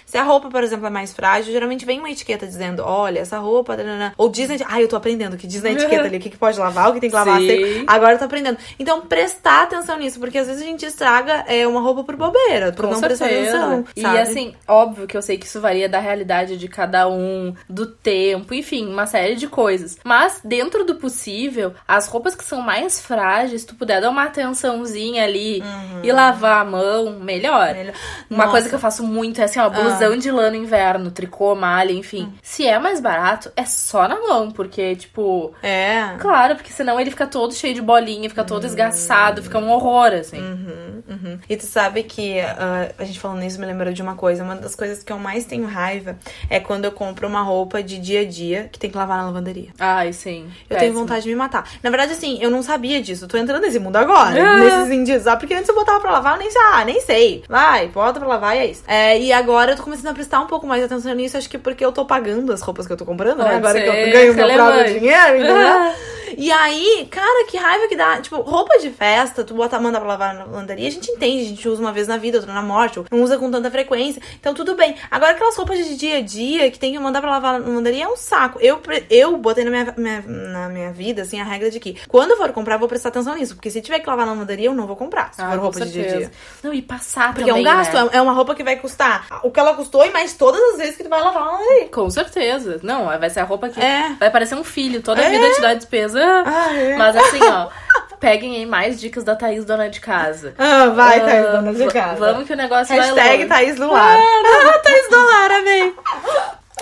se 0.05 0.17
a 0.17 0.23
roupa, 0.23 0.49
por 0.49 0.63
exemplo, 0.63 0.87
é 0.87 0.89
mais 0.89 1.13
frágil, 1.13 1.51
geralmente 1.51 1.85
vem 1.85 1.99
uma 1.99 2.09
etiqueta 2.09 2.45
dizendo, 2.45 2.83
olha, 2.85 3.19
essa 3.19 3.37
roupa. 3.39 3.75
nanana. 3.75 4.13
Ou 4.17 4.29
diz 4.29 4.47
na 4.49 4.55
eti- 4.55 4.65
Ah, 4.67 4.81
eu 4.81 4.87
tô 4.87 4.95
aprendendo 4.95 5.37
que 5.37 5.45
diz 5.47 5.61
na 5.61 5.71
etiqueta 5.71 6.03
ali, 6.07 6.17
o 6.17 6.19
que, 6.19 6.29
que 6.29 6.37
pode 6.37 6.59
lavar, 6.59 6.89
o 6.89 6.93
que 6.93 6.99
tem 6.99 7.09
que 7.09 7.15
lavar 7.15 7.39
seco. 7.41 7.83
Agora 7.87 8.13
eu 8.13 8.19
tô 8.19 8.25
aprendendo. 8.25 8.57
Então, 8.79 9.01
prestar 9.01 9.63
atenção 9.63 9.97
nisso, 9.97 10.19
porque 10.19 10.37
às 10.37 10.47
vezes 10.47 10.61
a 10.61 10.65
gente 10.65 10.85
estraga 10.85 11.43
é, 11.47 11.67
uma 11.67 11.81
roupa 11.81 12.03
por 12.03 12.15
bobeira, 12.15 12.71
por 12.71 12.85
Com 12.85 12.91
não 12.93 12.99
prestar 13.01 13.27
certeza. 13.27 13.57
atenção. 13.57 13.85
E 13.95 14.01
sabe? 14.01 14.19
assim, 14.19 14.55
óbvio 14.67 15.07
que 15.07 15.15
eu 15.17 15.21
sei 15.21 15.37
que 15.37 15.45
isso 15.45 15.59
varia 15.61 15.87
da 15.89 15.99
realidade 15.99 16.57
de 16.57 16.67
cada 16.67 17.07
um, 17.07 17.53
do 17.69 17.85
tempo, 17.85 18.53
enfim, 18.53 18.87
uma 18.87 19.05
série 19.05 19.35
de 19.35 19.47
coisas. 19.47 19.97
Mas, 20.03 20.39
dentro 20.43 20.83
do 20.85 20.95
possível, 20.95 21.73
as 21.87 22.07
roupas 22.07 22.35
que 22.35 22.43
são 22.43 22.61
mais 22.61 23.01
frágeis, 23.01 23.65
tu 23.65 23.75
puder 23.75 24.01
dar 24.01 24.09
uma 24.09 24.23
atençãozinha 24.25 25.23
ali 25.23 25.63
e 26.03 26.11
lavar 26.11 26.61
a 26.61 26.65
mão, 26.65 27.19
melhor. 27.19 27.69
Uhum. 27.69 27.73
Melhor. 27.73 27.93
Uma 28.29 28.37
Nossa. 28.45 28.51
Coisa 28.51 28.69
que 28.69 28.75
eu 28.75 28.79
faço 28.79 29.03
muito 29.03 29.32
é 29.41 29.45
assim, 29.45 29.59
ó, 29.59 29.69
blusão 29.69 30.17
de 30.17 30.31
lã 30.31 30.49
no 30.49 30.55
inverno, 30.55 31.11
tricô, 31.11 31.55
malha, 31.55 31.91
enfim. 31.91 32.23
Hum. 32.23 32.33
Se 32.41 32.65
é 32.67 32.77
mais 32.79 32.99
barato, 32.99 33.51
é 33.55 33.65
só 33.65 34.07
na 34.07 34.19
mão, 34.19 34.51
porque, 34.51 34.95
tipo. 34.95 35.53
É. 35.61 36.15
Claro, 36.19 36.55
porque 36.55 36.71
senão 36.71 36.99
ele 36.99 37.09
fica 37.09 37.27
todo 37.27 37.53
cheio 37.53 37.73
de 37.73 37.81
bolinha, 37.81 38.29
fica 38.29 38.43
todo 38.43 38.65
esgaçado, 38.65 39.41
fica 39.43 39.57
um 39.57 39.71
horror, 39.71 40.13
assim. 40.13 40.39
Uhum, 40.39 41.03
uhum. 41.09 41.39
E 41.49 41.57
tu 41.57 41.65
sabe 41.65 42.03
que 42.03 42.39
ah, 42.39 42.91
a 42.97 43.03
gente 43.03 43.19
falando 43.19 43.39
nisso 43.39 43.59
me 43.59 43.65
lembrou 43.65 43.93
de 43.93 44.01
uma 44.01 44.15
coisa. 44.15 44.43
Uma 44.43 44.55
das 44.55 44.75
coisas 44.75 45.03
que 45.03 45.11
eu 45.11 45.19
mais 45.19 45.45
tenho 45.45 45.65
raiva 45.65 46.17
é 46.49 46.59
quando 46.59 46.85
eu 46.85 46.91
compro 46.91 47.27
uma 47.27 47.41
roupa 47.41 47.81
de 47.81 47.97
dia 47.97 48.21
a 48.21 48.25
dia 48.25 48.69
que 48.71 48.79
tem 48.79 48.89
que 48.89 48.97
lavar 48.97 49.17
na 49.17 49.25
lavanderia. 49.25 49.69
Ai, 49.79 50.13
sim. 50.13 50.49
Eu 50.69 50.77
tenho 50.77 50.91
péssimo. 50.91 50.99
vontade 50.99 51.23
de 51.23 51.29
me 51.29 51.35
matar. 51.35 51.69
Na 51.81 51.89
verdade, 51.89 52.13
assim, 52.13 52.37
eu 52.41 52.49
não 52.49 52.61
sabia 52.61 53.01
disso. 53.01 53.25
Eu 53.25 53.29
tô 53.29 53.37
entrando 53.37 53.61
nesse 53.61 53.79
mundo 53.79 53.95
agora. 53.97 54.41
Ah. 54.41 54.57
Nesses 54.63 54.91
indícios. 54.91 55.27
Ah, 55.27 55.35
porque 55.35 55.53
antes 55.53 55.67
eu 55.69 55.75
botava 55.75 55.99
pra 55.99 56.11
lavar, 56.11 56.33
eu 56.33 56.39
nem 56.39 56.51
sei. 56.51 56.61
Ah, 56.61 56.85
nem 56.85 57.01
sei. 57.01 57.43
Vai, 57.47 57.87
bota 57.87 58.19
pra 58.19 58.29
lavar 58.29 58.55
e 58.55 58.59
é 58.59 58.65
isso. 58.65 58.83
É, 58.87 59.19
e 59.23 59.33
agora 59.33 59.71
eu 59.71 59.75
tô 59.77 59.83
começando 59.83 60.07
a 60.07 60.13
prestar 60.13 60.39
um 60.41 60.47
pouco 60.47 60.67
mais 60.67 60.83
atenção 60.83 61.13
nisso. 61.13 61.37
Acho 61.37 61.49
que 61.49 61.57
porque 61.57 61.83
eu 61.83 61.91
tô 61.91 62.05
pagando 62.05 62.51
as 62.51 62.61
roupas 62.61 62.85
que 62.85 62.93
eu 62.93 62.97
tô 62.97 63.05
comprando, 63.05 63.37
né? 63.37 63.43
Pode 63.43 63.55
Agora 63.55 63.81
que 63.81 63.87
eu 63.87 63.93
ser, 63.93 64.11
ganho 64.11 64.33
meu 64.33 64.53
próprio 64.53 64.99
dinheiro, 64.99 65.35
entendeu? 65.37 65.93
E 66.37 66.51
aí, 66.51 67.07
cara, 67.11 67.45
que 67.47 67.57
raiva 67.57 67.87
que 67.87 67.95
dá. 67.95 68.19
Tipo, 68.21 68.41
roupa 68.41 68.77
de 68.79 68.89
festa, 68.89 69.43
tu 69.43 69.53
bota, 69.53 69.79
manda 69.79 69.99
pra 69.99 70.07
lavar 70.09 70.33
na 70.33 70.45
lavanderia, 70.45 70.87
a 70.87 70.91
gente 70.91 71.09
entende, 71.11 71.45
a 71.45 71.49
gente 71.49 71.67
usa 71.69 71.81
uma 71.81 71.91
vez 71.91 72.07
na 72.07 72.17
vida, 72.17 72.37
outra 72.37 72.53
na 72.53 72.61
morte, 72.61 73.01
não 73.11 73.21
usa 73.23 73.37
com 73.37 73.49
tanta 73.51 73.69
frequência. 73.71 74.21
Então, 74.39 74.53
tudo 74.53 74.75
bem. 74.75 74.95
Agora, 75.09 75.31
aquelas 75.33 75.55
roupas 75.55 75.77
de 75.77 75.95
dia 75.97 76.17
a 76.17 76.21
dia 76.21 76.69
que 76.71 76.79
tem 76.79 76.91
que 76.93 76.99
mandar 76.99 77.21
pra 77.21 77.31
lavar 77.31 77.59
na 77.59 77.65
lavanderia 77.67 78.05
é 78.05 78.07
um 78.07 78.15
saco. 78.17 78.59
Eu, 78.61 78.81
eu 79.09 79.37
botei 79.37 79.63
na 79.63 79.71
minha, 79.71 79.93
minha- 79.97 80.21
na 80.27 80.69
minha 80.69 80.91
vida, 80.91 81.21
assim, 81.23 81.39
a 81.39 81.43
regra 81.43 81.69
de 81.69 81.79
que 81.79 81.97
quando 82.07 82.31
eu 82.31 82.37
for 82.37 82.51
comprar, 82.51 82.75
eu 82.75 82.79
vou 82.79 82.87
prestar 82.87 83.09
atenção 83.09 83.35
nisso. 83.35 83.55
Porque 83.55 83.69
se 83.71 83.81
tiver 83.81 83.99
que 83.99 84.09
lavar 84.09 84.25
na 84.25 84.33
lavanderia, 84.33 84.67
eu 84.67 84.73
não 84.75 84.87
vou 84.87 84.95
comprar. 84.95 85.33
Se 85.33 85.41
Ah, 85.41 85.51
for 85.51 85.59
roupa 85.59 85.81
de 85.81 85.91
dia 85.91 86.03
a 86.13 86.17
dia. 86.17 86.31
Não, 86.63 86.73
e 86.73 86.81
passar 86.81 87.33
Porque 87.33 87.49
também, 87.49 87.65
é 87.65 87.69
um 87.71 87.75
gasto, 87.77 87.93
né? 87.93 88.09
é- 88.13 88.17
é 88.17 88.21
uma 88.21 88.33
roupa 88.33 88.55
que 88.55 88.63
vai 88.63 88.75
custar 88.77 89.27
o 89.43 89.51
que 89.51 89.59
ela 89.59 89.73
custou 89.75 90.05
e 90.05 90.11
mais 90.11 90.33
todas 90.33 90.61
as 90.73 90.77
vezes 90.77 90.95
que 90.97 91.03
tu 91.03 91.09
vai 91.09 91.21
lavar 91.21 91.43
na 91.45 91.51
lavanderia. 91.51 91.89
Com 91.89 92.09
certeza. 92.09 92.79
Não, 92.83 93.05
vai 93.05 93.29
ser 93.29 93.41
a 93.41 93.43
roupa 93.43 93.69
que 93.69 93.79
É. 93.81 94.09
vai 94.19 94.29
parecer 94.31 94.55
um 94.55 94.63
filho. 94.63 95.01
Toda 95.01 95.21
a 95.21 95.25
É. 95.25 95.29
vida 95.29 95.49
te 95.55 95.61
dá 95.61 95.73
despesa. 95.73 96.22
Ah, 96.45 96.73
é. 96.75 96.97
Mas 96.97 97.15
assim, 97.15 97.39
ó, 97.43 97.67
peguem 98.19 98.55
aí 98.55 98.65
mais 98.65 98.99
dicas 98.99 99.23
da 99.23 99.35
Thaís, 99.35 99.65
dona 99.65 99.89
de 99.89 99.99
casa. 99.99 100.53
Ah, 100.57 100.87
vai, 100.87 101.19
Ah, 101.19 101.25
Thaís, 101.25 101.51
dona 101.51 101.73
de 101.73 101.87
casa. 101.87 102.19
Vamos 102.19 102.47
que 102.47 102.53
o 102.53 102.57
negócio 102.57 102.95
Hashtag 102.95 103.15
vai 103.19 103.35
longe. 103.37 103.47
Thaís 103.47 103.75
do 103.75 103.91
Lar. 103.91 104.17
Ah, 104.19 104.79
Thaís 104.83 105.09
do 105.09 105.17
Lar, 105.25 105.51
amei. 105.51 105.95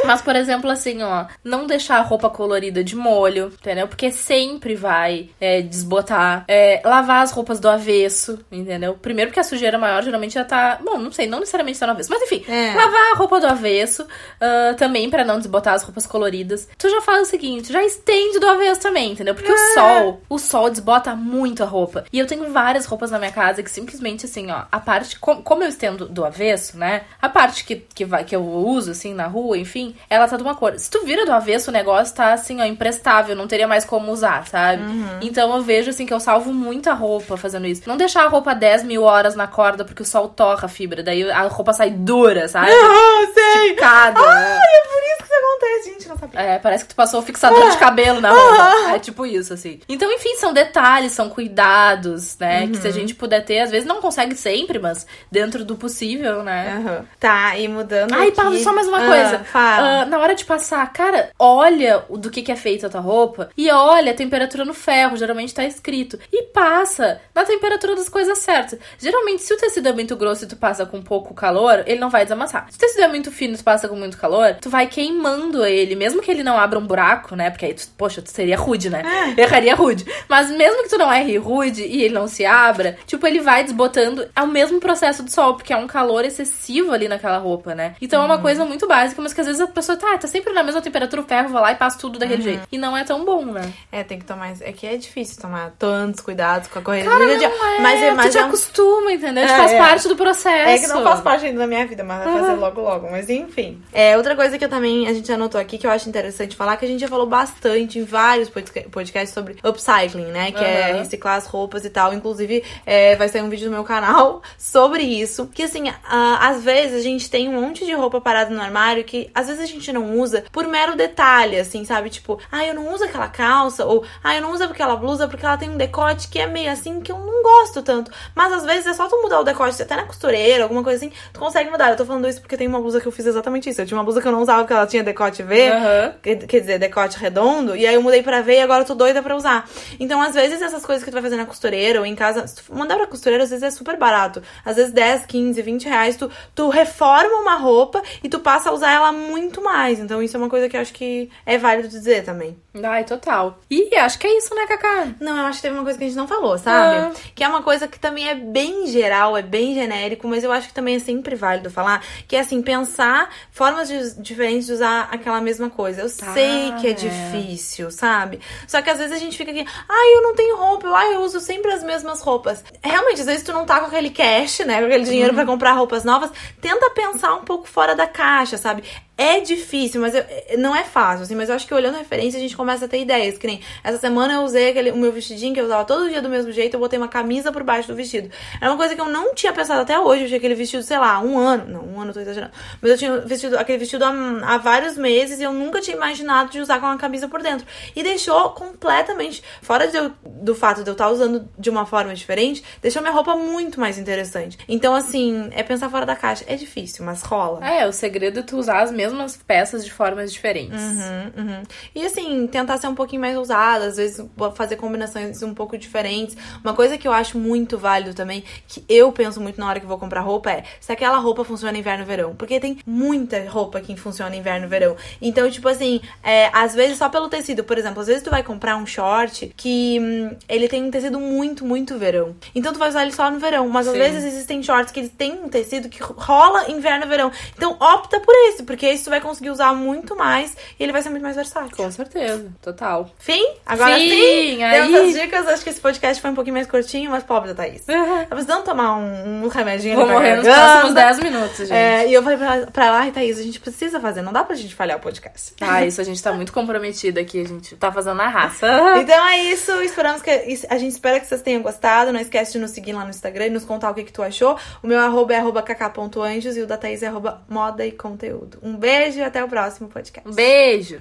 Mas, 0.05 0.21
por 0.21 0.35
exemplo, 0.35 0.69
assim, 0.69 1.01
ó, 1.03 1.25
não 1.43 1.65
deixar 1.67 1.97
a 1.97 2.01
roupa 2.01 2.29
colorida 2.29 2.83
de 2.83 2.95
molho, 2.95 3.47
entendeu? 3.59 3.87
Porque 3.87 4.11
sempre 4.11 4.75
vai 4.75 5.29
é, 5.39 5.61
desbotar. 5.61 6.45
É, 6.47 6.81
lavar 6.83 7.23
as 7.23 7.31
roupas 7.31 7.59
do 7.59 7.69
avesso, 7.69 8.39
entendeu? 8.51 8.93
Primeiro 8.95 9.29
porque 9.29 9.39
a 9.39 9.43
sujeira 9.43 9.77
maior 9.77 10.03
geralmente 10.03 10.33
já 10.33 10.43
tá. 10.43 10.79
Bom, 10.83 10.97
não 10.97 11.11
sei, 11.11 11.27
não 11.27 11.39
necessariamente 11.39 11.79
tá 11.79 11.85
no 11.87 11.93
avesso. 11.93 12.09
Mas 12.09 12.21
enfim, 12.23 12.43
É. 12.47 12.73
lavar 12.75 13.13
a 13.13 13.15
roupa 13.17 13.39
do 13.39 13.47
avesso 13.47 14.05
ah, 14.39 14.73
também 14.77 15.09
pra 15.09 15.23
não 15.23 15.37
desbotar 15.37 15.73
as 15.73 15.83
roupas 15.83 16.05
coloridas. 16.05 16.67
Tu 16.77 16.89
já 16.89 17.01
faz 17.01 17.27
o 17.27 17.29
seguinte, 17.29 17.71
já 17.71 17.83
estende 17.83 18.39
do 18.39 18.47
avesso 18.47 18.81
também, 18.81 19.11
entendeu? 19.11 19.35
Porque 19.35 19.51
É. 19.51 19.53
o 19.53 19.73
sol, 19.73 20.21
o 20.29 20.39
sol 20.39 20.69
desbota 20.69 21.15
muito 21.15 21.63
a 21.63 21.65
roupa. 21.65 22.05
E 22.11 22.19
eu 22.19 22.27
tenho 22.27 22.51
várias 22.51 22.85
roupas 22.85 23.11
na 23.11 23.19
minha 23.19 23.31
casa 23.31 23.61
que 23.63 23.69
simplesmente 23.71 24.25
assim, 24.25 24.49
ó, 24.51 24.63
a 24.71 24.79
parte. 24.79 25.19
com- 25.19 25.41
como 25.41 25.63
eu 25.63 25.69
estendo 25.69 26.07
do 26.07 26.23
avesso, 26.25 26.77
né? 26.77 27.03
A 27.21 27.27
parte 27.29 27.63
que, 27.65 27.75
que, 27.93 28.05
vai, 28.05 28.23
que 28.23 28.35
eu 28.35 28.43
uso, 28.43 28.91
assim, 28.91 29.13
na 29.13 29.27
rua, 29.27 29.57
enfim, 29.57 29.90
ela 30.09 30.27
tá 30.27 30.37
de 30.37 30.43
uma 30.43 30.55
cor. 30.55 30.77
Se 30.77 30.89
tu 30.89 31.03
vira 31.05 31.25
do 31.25 31.31
avesso, 31.33 31.69
o 31.69 31.73
negócio 31.73 32.15
tá 32.15 32.33
assim, 32.33 32.61
ó, 32.61 32.65
imprestável, 32.65 33.35
não 33.35 33.47
teria 33.47 33.67
mais 33.67 33.85
como 33.85 34.11
usar, 34.11 34.47
sabe? 34.47 34.83
Então 35.21 35.55
eu 35.55 35.61
vejo 35.61 35.89
assim 35.89 36.05
que 36.05 36.13
eu 36.13 36.19
salvo 36.19 36.53
muita 36.53 36.93
roupa 36.93 37.37
fazendo 37.37 37.67
isso. 37.67 37.83
Não 37.85 37.97
deixar 37.97 38.25
a 38.25 38.27
roupa 38.27 38.53
10 38.53 38.83
mil 38.83 39.03
horas 39.03 39.35
na 39.35 39.47
corda 39.47 39.83
porque 39.85 40.01
o 40.01 40.05
sol 40.05 40.29
torra 40.29 40.65
a 40.65 40.69
fibra, 40.69 41.01
daí 41.03 41.29
a 41.29 41.43
roupa 41.43 41.73
sai 41.73 41.89
dura, 41.91 42.47
sabe? 42.47 42.71
Ah, 42.81 43.27
sei. 43.33 43.61
Esticada. 43.71 44.19
Ai, 44.19 44.57
é 44.57 44.81
por 44.87 45.03
isso 45.03 45.17
que 45.17 45.23
isso 45.23 45.33
acontece, 45.33 45.89
gente. 45.91 46.09
Não 46.09 46.17
sabia. 46.17 46.39
É, 46.39 46.59
parece 46.59 46.83
que 46.83 46.89
tu 46.89 46.95
passou 46.95 47.19
o 47.19 47.23
fixador 47.23 47.69
de 47.69 47.77
cabelo 47.77 48.19
na 48.19 48.31
roupa. 48.31 48.95
É 48.95 48.99
tipo 48.99 49.25
isso, 49.25 49.53
assim. 49.53 49.79
Então, 49.87 50.11
enfim, 50.11 50.35
são 50.35 50.51
detalhes, 50.53 51.11
são 51.13 51.29
cuidados, 51.29 52.37
né? 52.39 52.67
Que 52.67 52.77
se 52.77 52.87
a 52.87 52.91
gente 52.91 53.13
puder 53.15 53.43
ter, 53.45 53.59
às 53.59 53.71
vezes 53.71 53.87
não 53.87 54.01
consegue 54.01 54.35
sempre, 54.35 54.79
mas 54.79 55.05
dentro 55.31 55.63
do 55.63 55.75
possível, 55.75 56.43
né? 56.43 56.81
Aham. 56.83 57.05
Tá, 57.19 57.57
e 57.57 57.67
mudando. 57.67 58.13
Ai, 58.13 58.27
aqui... 58.27 58.35
Paulo, 58.35 58.57
só 58.59 58.73
mais 58.73 58.87
uma 58.87 58.97
Ah, 59.03 59.07
coisa. 59.07 59.39
Fala. 59.45 59.80
Ah, 59.81 60.05
na 60.05 60.19
hora 60.19 60.35
de 60.35 60.45
passar, 60.45 60.91
cara, 60.93 61.31
olha 61.39 62.03
o 62.09 62.17
do 62.17 62.29
que, 62.29 62.41
que 62.41 62.51
é 62.51 62.55
feita 62.55 62.87
a 62.87 62.89
tua 62.89 63.01
roupa 63.01 63.49
e 63.57 63.69
olha 63.71 64.11
a 64.11 64.15
temperatura 64.15 64.63
no 64.65 64.73
ferro, 64.73 65.17
geralmente 65.17 65.53
tá 65.53 65.63
escrito. 65.63 66.19
E 66.31 66.43
passa 66.43 67.19
na 67.33 67.43
temperatura 67.43 67.95
das 67.95 68.09
coisas 68.09 68.37
certas. 68.39 68.79
Geralmente, 68.99 69.41
se 69.41 69.53
o 69.53 69.57
tecido 69.57 69.89
é 69.89 69.93
muito 69.93 70.15
grosso 70.15 70.45
e 70.45 70.47
tu 70.47 70.55
passa 70.55 70.85
com 70.85 71.01
pouco 71.01 71.33
calor, 71.33 71.83
ele 71.85 71.99
não 71.99 72.09
vai 72.09 72.23
desamassar. 72.23 72.67
Se 72.69 72.77
o 72.77 72.79
tecido 72.79 73.03
é 73.03 73.07
muito 73.07 73.31
fino 73.31 73.53
e 73.53 73.57
tu 73.57 73.63
passa 73.63 73.87
com 73.87 73.95
muito 73.95 74.17
calor, 74.17 74.57
tu 74.61 74.69
vai 74.69 74.87
queimando 74.87 75.65
ele, 75.65 75.95
mesmo 75.95 76.21
que 76.21 76.29
ele 76.29 76.43
não 76.43 76.57
abra 76.57 76.77
um 76.77 76.85
buraco, 76.85 77.35
né? 77.35 77.49
Porque 77.49 77.65
aí, 77.65 77.73
tu, 77.73 77.87
poxa, 77.97 78.21
tu 78.21 78.29
seria 78.29 78.57
rude, 78.57 78.89
né? 78.89 79.01
Erraria 79.37 79.75
rude. 79.75 80.05
Mas 80.29 80.49
mesmo 80.51 80.83
que 80.83 80.89
tu 80.89 80.97
não 80.97 81.11
erre 81.11 81.37
rude 81.37 81.83
e 81.83 82.03
ele 82.03 82.13
não 82.13 82.27
se 82.27 82.45
abra, 82.45 82.97
tipo, 83.05 83.25
ele 83.25 83.39
vai 83.39 83.63
desbotando. 83.63 84.27
É 84.35 84.41
o 84.41 84.47
mesmo 84.47 84.79
processo 84.79 85.23
do 85.23 85.31
sol, 85.31 85.55
porque 85.55 85.73
é 85.73 85.77
um 85.77 85.87
calor 85.87 86.23
excessivo 86.25 86.91
ali 86.91 87.07
naquela 87.07 87.37
roupa, 87.37 87.73
né? 87.73 87.95
Então 88.01 88.21
é 88.21 88.25
uma 88.25 88.37
coisa 88.39 88.65
muito 88.65 88.87
básica, 88.87 89.21
mas 89.21 89.33
que 89.33 89.41
às 89.41 89.47
vezes 89.47 89.61
pessoa 89.71 89.97
tá, 89.97 90.17
tá 90.17 90.27
sempre 90.27 90.53
na 90.53 90.63
mesma 90.63 90.81
temperatura, 90.81 91.21
o 91.21 91.25
ferro 91.25 91.49
vai 91.49 91.61
lá 91.61 91.71
e 91.71 91.75
passa 91.75 91.97
tudo 91.97 92.19
daquele 92.19 92.41
jeito. 92.41 92.67
E 92.71 92.77
não 92.77 92.95
é 92.95 93.03
tão 93.03 93.23
bom, 93.25 93.45
né? 93.45 93.71
É, 93.91 94.03
tem 94.03 94.19
que 94.19 94.25
tomar. 94.25 94.51
É 94.61 94.71
que 94.71 94.85
é 94.85 94.95
difícil 94.97 95.41
tomar 95.41 95.71
tantos 95.79 96.19
cuidados 96.21 96.67
com 96.67 96.79
a 96.79 96.81
correria 96.81 97.09
Cara, 97.09 97.23
é, 97.23 97.79
Mas 97.81 98.01
é 98.01 98.09
tu 98.11 98.15
mais. 98.15 98.31
te 98.31 98.37
é 98.37 98.43
um- 98.43 98.47
acostuma, 98.47 99.11
entendeu? 99.13 99.43
É, 99.43 99.47
faz 99.47 99.71
é. 99.71 99.77
parte 99.77 100.07
do 100.07 100.15
processo. 100.15 100.69
É 100.69 100.77
que 100.79 100.87
não 100.87 101.03
faz 101.03 101.21
parte 101.21 101.45
ainda 101.45 101.59
da 101.59 101.67
minha 101.67 101.85
vida, 101.87 102.03
mas 102.03 102.23
vai 102.23 102.39
fazer 102.39 102.53
logo 102.53 102.81
logo. 102.81 103.09
Mas 103.09 103.29
enfim. 103.29 103.81
É, 103.93 104.17
outra 104.17 104.35
coisa 104.35 104.57
que 104.57 104.65
eu 104.65 104.69
também 104.69 105.07
a 105.07 105.13
gente 105.13 105.31
anotou 105.31 105.59
aqui 105.59 105.77
que 105.77 105.87
eu 105.87 105.91
acho 105.91 106.07
interessante 106.09 106.55
falar, 106.55 106.77
que 106.77 106.85
a 106.85 106.87
gente 106.87 106.99
já 106.99 107.07
falou 107.07 107.25
bastante 107.27 107.99
em 107.99 108.03
vários 108.03 108.49
podca- 108.49 108.85
podcasts 108.91 109.33
sobre 109.33 109.57
upcycling, 109.63 110.25
né? 110.25 110.51
Que 110.51 110.63
é 110.63 110.89
Aham. 110.91 110.99
reciclar 110.99 111.35
as 111.37 111.45
roupas 111.47 111.85
e 111.85 111.89
tal. 111.89 112.13
Inclusive, 112.13 112.63
é, 112.85 113.15
vai 113.15 113.27
sair 113.29 113.41
um 113.41 113.49
vídeo 113.49 113.65
no 113.69 113.75
meu 113.75 113.83
canal 113.83 114.41
sobre 114.57 115.03
isso. 115.03 115.47
Que 115.53 115.63
assim, 115.63 115.89
ah, 116.05 116.47
às 116.49 116.63
vezes 116.63 116.99
a 116.99 117.01
gente 117.03 117.29
tem 117.29 117.49
um 117.49 117.61
monte 117.61 117.85
de 117.85 117.93
roupa 117.93 118.19
parada 118.21 118.49
no 118.53 118.61
armário 118.61 119.03
que 119.03 119.29
às 119.33 119.47
vezes 119.47 119.60
a 119.61 119.67
gente 119.67 119.91
não 119.91 120.19
usa 120.19 120.43
por 120.51 120.67
mero 120.67 120.95
detalhe, 120.95 121.59
assim, 121.59 121.85
sabe? 121.85 122.09
Tipo, 122.09 122.39
ah, 122.51 122.65
eu 122.65 122.73
não 122.73 122.93
uso 122.93 123.03
aquela 123.03 123.27
calça, 123.27 123.85
ou 123.85 124.03
ah, 124.23 124.35
eu 124.35 124.41
não 124.41 124.51
uso 124.51 124.63
aquela 124.63 124.95
blusa 124.95 125.27
porque 125.27 125.45
ela 125.45 125.57
tem 125.57 125.69
um 125.69 125.77
decote 125.77 126.27
que 126.27 126.39
é 126.39 126.47
meio 126.47 126.71
assim 126.71 127.01
que 127.01 127.11
eu 127.11 127.17
não 127.17 127.41
gosto 127.43 127.81
tanto. 127.81 128.11
Mas 128.35 128.51
às 128.53 128.63
vezes 128.65 128.87
é 128.87 128.93
só 128.93 129.07
tu 129.07 129.21
mudar 129.21 129.39
o 129.39 129.43
decote, 129.43 129.81
até 129.81 129.95
na 129.95 130.03
costureira, 130.03 130.63
alguma 130.63 130.83
coisa 130.83 130.97
assim, 131.05 131.13
tu 131.33 131.39
consegue 131.39 131.69
mudar. 131.69 131.89
Eu 131.91 131.97
tô 131.97 132.05
falando 132.05 132.27
isso 132.27 132.41
porque 132.41 132.57
tem 132.57 132.67
uma 132.67 132.79
blusa 132.79 132.99
que 133.01 133.07
eu 133.07 133.11
fiz 133.11 133.25
exatamente 133.25 133.69
isso. 133.69 133.81
Eu 133.81 133.85
tinha 133.85 133.97
uma 133.97 134.03
blusa 134.03 134.21
que 134.21 134.27
eu 134.27 134.31
não 134.31 134.41
usava 134.41 134.61
porque 134.61 134.73
ela 134.73 134.87
tinha 134.87 135.03
decote 135.03 135.43
V, 135.43 135.69
Aham. 135.69 135.81
Aham. 135.81 136.13
quer 136.21 136.59
dizer, 136.59 136.79
decote 136.79 137.17
redondo, 137.17 137.75
e 137.75 137.85
aí 137.87 137.95
eu 137.95 138.01
mudei 138.01 138.21
pra 138.23 138.41
V 138.41 138.53
e 138.53 138.59
agora 138.61 138.81
eu 138.83 138.87
tô 138.87 138.95
doida 138.95 139.21
pra 139.21 139.35
usar. 139.35 139.67
Então, 139.99 140.21
às 140.21 140.33
vezes, 140.33 140.61
essas 140.61 140.85
coisas 140.85 141.03
que 141.03 141.09
tu 141.09 141.13
vai 141.13 141.21
fazer 141.21 141.35
na 141.35 141.45
costureira 141.45 141.99
ou 141.99 142.05
em 142.05 142.15
casa, 142.15 142.45
se 142.47 142.55
tu 142.55 142.75
mandar 142.75 142.95
pra 142.97 143.07
costureira, 143.07 143.43
às 143.43 143.49
vezes 143.49 143.63
é 143.63 143.71
super 143.71 143.97
barato. 143.97 144.41
Às 144.63 144.75
vezes 144.75 144.91
10, 144.91 145.25
15, 145.25 145.61
20 145.61 145.85
reais, 145.85 146.15
tu, 146.15 146.29
tu 146.55 146.69
reforma 146.69 147.37
uma 147.41 147.55
roupa 147.55 148.01
e 148.23 148.29
tu 148.29 148.39
passa 148.39 148.69
a 148.69 148.73
usar 148.73 148.91
ela 148.91 149.11
muito 149.11 149.40
mais. 149.61 149.99
Então, 149.99 150.21
isso 150.21 150.35
é 150.35 150.39
uma 150.39 150.49
coisa 150.49 150.69
que 150.69 150.77
eu 150.77 150.81
acho 150.81 150.93
que 150.93 151.29
é 151.45 151.57
válido 151.57 151.87
dizer 151.87 152.23
também. 152.23 152.57
Ai, 152.83 153.03
total. 153.03 153.57
E 153.69 153.95
acho 153.97 154.19
que 154.19 154.27
é 154.27 154.37
isso, 154.37 154.53
né, 154.55 154.65
Cacá? 154.67 155.07
Não, 155.19 155.37
eu 155.37 155.45
acho 155.45 155.57
que 155.57 155.61
teve 155.63 155.75
uma 155.75 155.83
coisa 155.83 155.97
que 155.97 156.03
a 156.05 156.07
gente 156.07 156.17
não 156.17 156.27
falou, 156.27 156.57
sabe? 156.57 156.95
Ah. 156.97 157.11
Que 157.33 157.43
é 157.43 157.47
uma 157.47 157.61
coisa 157.63 157.87
que 157.87 157.99
também 157.99 158.29
é 158.29 158.35
bem 158.35 158.87
geral, 158.87 159.35
é 159.35 159.41
bem 159.41 159.73
genérico, 159.73 160.27
mas 160.27 160.43
eu 160.43 160.51
acho 160.51 160.67
que 160.67 160.73
também 160.73 160.95
é 160.95 160.99
sempre 160.99 161.35
válido 161.35 161.69
falar, 161.69 162.03
que 162.27 162.35
é 162.35 162.39
assim, 162.41 162.61
pensar 162.61 163.29
formas 163.51 163.87
de- 163.87 164.21
diferentes 164.21 164.67
de 164.67 164.73
usar 164.73 165.09
aquela 165.11 165.41
mesma 165.41 165.69
coisa. 165.69 166.01
Eu 166.01 166.05
Ah, 166.05 166.33
sei 166.33 166.71
que 166.79 166.87
é, 166.87 166.91
é. 166.91 166.93
difícil, 166.93 167.91
sabe? 167.91 168.39
Só 168.67 168.81
que 168.81 168.89
às 168.89 168.97
vezes 168.97 169.13
a 169.13 169.19
gente 169.19 169.37
fica 169.37 169.51
aqui, 169.51 169.65
ai, 169.89 170.15
eu 170.17 170.21
não 170.21 170.35
tenho 170.35 170.57
roupa, 170.57 170.87
eu, 170.87 170.95
ai, 170.95 171.15
eu 171.15 171.21
uso 171.21 171.39
sempre 171.39 171.71
as 171.71 171.83
mesmas 171.83 172.21
roupas. 172.21 172.63
Realmente, 172.83 173.21
às 173.21 173.27
vezes 173.27 173.43
tu 173.43 173.51
não 173.53 173.65
tá 173.65 173.79
com 173.79 173.87
aquele 173.87 174.09
cash, 174.09 174.59
né, 174.59 174.79
com 174.79 174.85
aquele 174.85 175.03
dinheiro 175.03 175.33
pra 175.33 175.45
comprar 175.45 175.73
roupas 175.73 176.03
novas, 176.03 176.31
tenta 176.61 176.89
pensar 176.91 177.33
um 177.35 177.43
pouco 177.43 177.67
fora 177.67 177.95
da 177.95 178.07
caixa, 178.07 178.57
sabe? 178.57 178.83
É 179.21 179.39
difícil, 179.39 180.01
mas 180.01 180.15
eu- 180.15 180.23
não 180.57 180.75
é 180.75 180.83
fácil, 180.83 181.23
assim, 181.23 181.35
mas 181.35 181.49
eu 181.49 181.55
acho 181.55 181.67
que 181.67 181.73
olhando 181.73 181.95
a 181.95 181.99
referência 181.99 182.37
a 182.37 182.41
gente 182.41 182.55
começa 182.55 182.85
a 182.85 182.87
ter 182.87 182.99
ideias. 183.01 183.37
Que 183.37 183.45
nem 183.47 183.61
essa 183.83 183.97
semana 183.97 184.33
eu 184.33 184.41
usei 184.41 184.69
aquele, 184.69 184.91
o 184.91 184.97
meu 184.97 185.11
vestidinho 185.11 185.53
que 185.53 185.59
eu 185.61 185.65
usava 185.65 185.85
todo 185.85 186.09
dia 186.09 186.21
do 186.21 186.29
mesmo 186.29 186.51
jeito, 186.51 186.73
eu 186.75 186.79
botei 186.79 186.97
uma 186.97 187.07
camisa 187.07 187.51
por 187.51 187.63
baixo 187.63 187.87
do 187.87 187.95
vestido. 187.95 188.29
Era 188.59 188.71
uma 188.71 188.77
coisa 188.77 188.95
que 188.95 189.01
eu 189.01 189.05
não 189.09 189.33
tinha 189.35 189.53
pensado 189.53 189.81
até 189.81 189.99
hoje. 189.99 190.23
Eu 190.23 190.27
tinha 190.27 190.37
aquele 190.37 190.55
vestido, 190.55 190.81
sei 190.83 190.97
lá, 190.97 191.19
um 191.19 191.37
ano. 191.37 191.65
Não, 191.67 191.81
um 191.85 191.99
ano 192.01 192.09
eu 192.09 192.13
tô 192.15 192.19
exagerando. 192.21 192.51
Mas 192.81 192.91
eu 192.91 192.97
tinha 192.97 193.17
vestido, 193.19 193.57
aquele 193.57 193.77
vestido 193.77 194.03
há, 194.05 194.11
há 194.43 194.57
vários 194.57 194.97
meses 194.97 195.39
e 195.39 195.43
eu 195.43 195.53
nunca 195.53 195.79
tinha 195.81 195.95
imaginado 195.95 196.49
de 196.49 196.59
usar 196.59 196.79
com 196.79 196.85
uma 196.87 196.97
camisa 196.97 197.27
por 197.27 197.41
dentro. 197.41 197.65
E 197.95 198.01
deixou 198.03 198.49
completamente, 198.51 199.43
fora 199.61 199.87
de 199.87 199.97
eu- 199.97 200.11
do 200.25 200.55
fato 200.55 200.83
de 200.83 200.89
eu 200.89 200.93
estar 200.93 201.09
usando 201.09 201.47
de 201.57 201.69
uma 201.69 201.85
forma 201.85 202.13
diferente, 202.15 202.63
deixou 202.81 203.01
minha 203.01 203.13
roupa 203.13 203.35
muito 203.35 203.79
mais 203.79 203.97
interessante. 203.97 204.57
Então, 204.67 204.93
assim, 204.95 205.49
é 205.51 205.61
pensar 205.63 205.89
fora 205.89 206.05
da 206.05 206.15
caixa. 206.15 206.43
É 206.47 206.55
difícil, 206.55 207.05
mas 207.05 207.21
rola. 207.21 207.65
É, 207.67 207.87
o 207.87 207.93
segredo 207.93 208.39
é 208.39 208.43
tu 208.43 208.57
usar 208.57 208.81
as 208.81 208.91
mesmas 208.91 209.10
peças 209.45 209.83
de 209.83 209.91
formas 209.91 210.31
diferentes. 210.31 210.81
Uhum, 210.81 211.31
uhum. 211.37 211.63
E 211.95 212.05
assim, 212.05 212.47
tentar 212.47 212.77
ser 212.77 212.87
um 212.87 212.95
pouquinho 212.95 213.21
mais 213.21 213.37
ousada, 213.37 213.85
às 213.85 213.97
vezes 213.97 214.25
fazer 214.55 214.75
combinações 214.75 215.41
um 215.43 215.53
pouco 215.53 215.77
diferentes. 215.77 216.35
Uma 216.63 216.73
coisa 216.73 216.97
que 216.97 217.07
eu 217.07 217.13
acho 217.13 217.37
muito 217.37 217.77
válido 217.77 218.13
também, 218.13 218.43
que 218.67 218.83
eu 218.87 219.11
penso 219.11 219.39
muito 219.39 219.59
na 219.59 219.67
hora 219.67 219.79
que 219.79 219.85
vou 219.85 219.97
comprar 219.97 220.21
roupa, 220.21 220.51
é 220.51 220.63
se 220.79 220.91
aquela 220.91 221.17
roupa 221.17 221.43
funciona 221.43 221.77
inverno 221.77 222.05
verão. 222.05 222.35
Porque 222.35 222.59
tem 222.59 222.77
muita 222.85 223.47
roupa 223.49 223.81
que 223.81 223.95
funciona 223.95 224.35
inverno 224.35 224.67
verão. 224.67 224.95
Então, 225.21 225.49
tipo 225.49 225.67
assim, 225.67 226.01
é, 226.23 226.49
às 226.53 226.73
vezes 226.73 226.97
só 226.97 227.09
pelo 227.09 227.29
tecido, 227.29 227.63
por 227.63 227.77
exemplo, 227.77 228.01
às 228.01 228.07
vezes 228.07 228.23
tu 228.23 228.29
vai 228.29 228.43
comprar 228.43 228.75
um 228.77 228.85
short 228.85 229.53
que 229.55 229.99
hum, 229.99 230.35
ele 230.47 230.67
tem 230.67 230.83
um 230.83 230.91
tecido 230.91 231.19
muito, 231.19 231.65
muito 231.65 231.97
verão. 231.97 232.35
Então 232.53 232.73
tu 232.73 232.79
vai 232.79 232.89
usar 232.89 233.03
ele 233.03 233.11
só 233.11 233.29
no 233.29 233.39
verão. 233.39 233.67
Mas 233.69 233.87
às 233.87 233.93
Sim. 233.93 233.99
vezes 233.99 234.23
existem 234.23 234.63
shorts 234.63 234.91
que 234.91 234.99
eles 234.99 235.11
têm 235.11 235.33
um 235.43 235.49
tecido 235.49 235.89
que 235.89 236.01
rola 236.01 236.69
inverno 236.69 237.07
verão. 237.07 237.31
Então 237.55 237.75
opta 237.79 238.19
por 238.19 238.33
esse, 238.49 238.63
porque 238.63 238.85
esse 238.91 239.03
tu 239.03 239.09
vai 239.09 239.21
conseguir 239.21 239.49
usar 239.49 239.73
muito 239.73 240.15
mais 240.15 240.55
e 240.79 240.83
ele 240.83 240.91
vai 240.91 241.01
ser 241.01 241.09
muito 241.09 241.23
mais 241.23 241.35
versátil. 241.35 241.75
Com 241.75 241.91
certeza, 241.91 242.51
total. 242.61 243.09
Fim? 243.17 243.45
Agora 243.65 243.95
Fim, 243.95 244.09
sim! 244.09 244.63
aí. 244.63 245.13
Dicas, 245.13 245.47
acho 245.47 245.63
que 245.63 245.69
esse 245.69 245.81
podcast 245.81 246.21
foi 246.21 246.31
um 246.31 246.35
pouquinho 246.35 246.55
mais 246.55 246.67
curtinho, 246.67 247.11
mas 247.11 247.23
pobre 247.23 247.53
da 247.53 247.55
Thaís. 247.55 247.83
Tá 247.85 248.25
precisando 248.29 248.63
tomar 248.63 248.97
um, 248.97 249.43
um 249.43 249.47
remedinho 249.47 249.95
Vou 249.95 250.07
morrer 250.07 250.37
nos 250.37 250.47
próximos 250.47 250.93
10 250.93 251.19
minutos, 251.19 251.57
gente. 251.57 251.73
É, 251.73 252.07
e 252.07 252.13
eu 252.13 252.23
falei 252.23 252.37
pra, 252.37 252.67
pra 252.67 252.85
ela, 252.87 252.99
ai, 252.99 253.11
Thaís, 253.11 253.39
a 253.39 253.43
gente 253.43 253.59
precisa 253.59 253.99
fazer, 253.99 254.21
não 254.21 254.33
dá 254.33 254.43
pra 254.43 254.55
gente 254.55 254.73
falhar 254.75 254.97
o 254.97 255.01
podcast. 255.01 255.53
Ah, 255.61 255.85
isso 255.85 256.01
a 256.01 256.03
gente 256.03 256.21
tá 256.21 256.33
muito 256.33 256.53
comprometida 256.53 257.21
aqui, 257.21 257.41
a 257.41 257.47
gente 257.47 257.75
tá 257.75 257.91
fazendo 257.91 258.15
na 258.15 258.27
raça. 258.27 258.67
Então 259.01 259.27
é 259.27 259.45
isso, 259.45 259.71
esperamos 259.81 260.21
que 260.21 260.29
a 260.29 260.77
gente 260.77 260.91
espera 260.91 261.19
que 261.19 261.25
vocês 261.25 261.41
tenham 261.41 261.61
gostado. 261.61 262.11
Não 262.11 262.19
esquece 262.19 262.53
de 262.53 262.59
nos 262.59 262.71
seguir 262.71 262.93
lá 262.93 263.03
no 263.03 263.09
Instagram 263.09 263.47
e 263.47 263.49
nos 263.49 263.65
contar 263.65 263.89
o 263.89 263.93
que, 263.93 264.03
que 264.03 264.11
tu 264.11 264.21
achou. 264.21 264.57
O 264.83 264.87
meu 264.87 264.99
arroba 264.99 265.33
é 265.33 265.37
arroba 265.37 265.61
kk.anjos 265.61 266.57
e 266.57 266.61
o 266.61 266.67
da 266.67 266.77
Thaís 266.77 267.01
é 267.03 267.07
arroba 267.07 267.41
moda 267.49 267.85
e 267.85 267.91
conteúdo. 267.91 268.59
Um 268.61 268.75
beijo 268.81 269.19
e 269.19 269.23
até 269.23 269.43
o 269.43 269.47
próximo 269.47 269.87
podcast. 269.87 270.27
Um 270.27 270.33
beijo! 270.33 270.99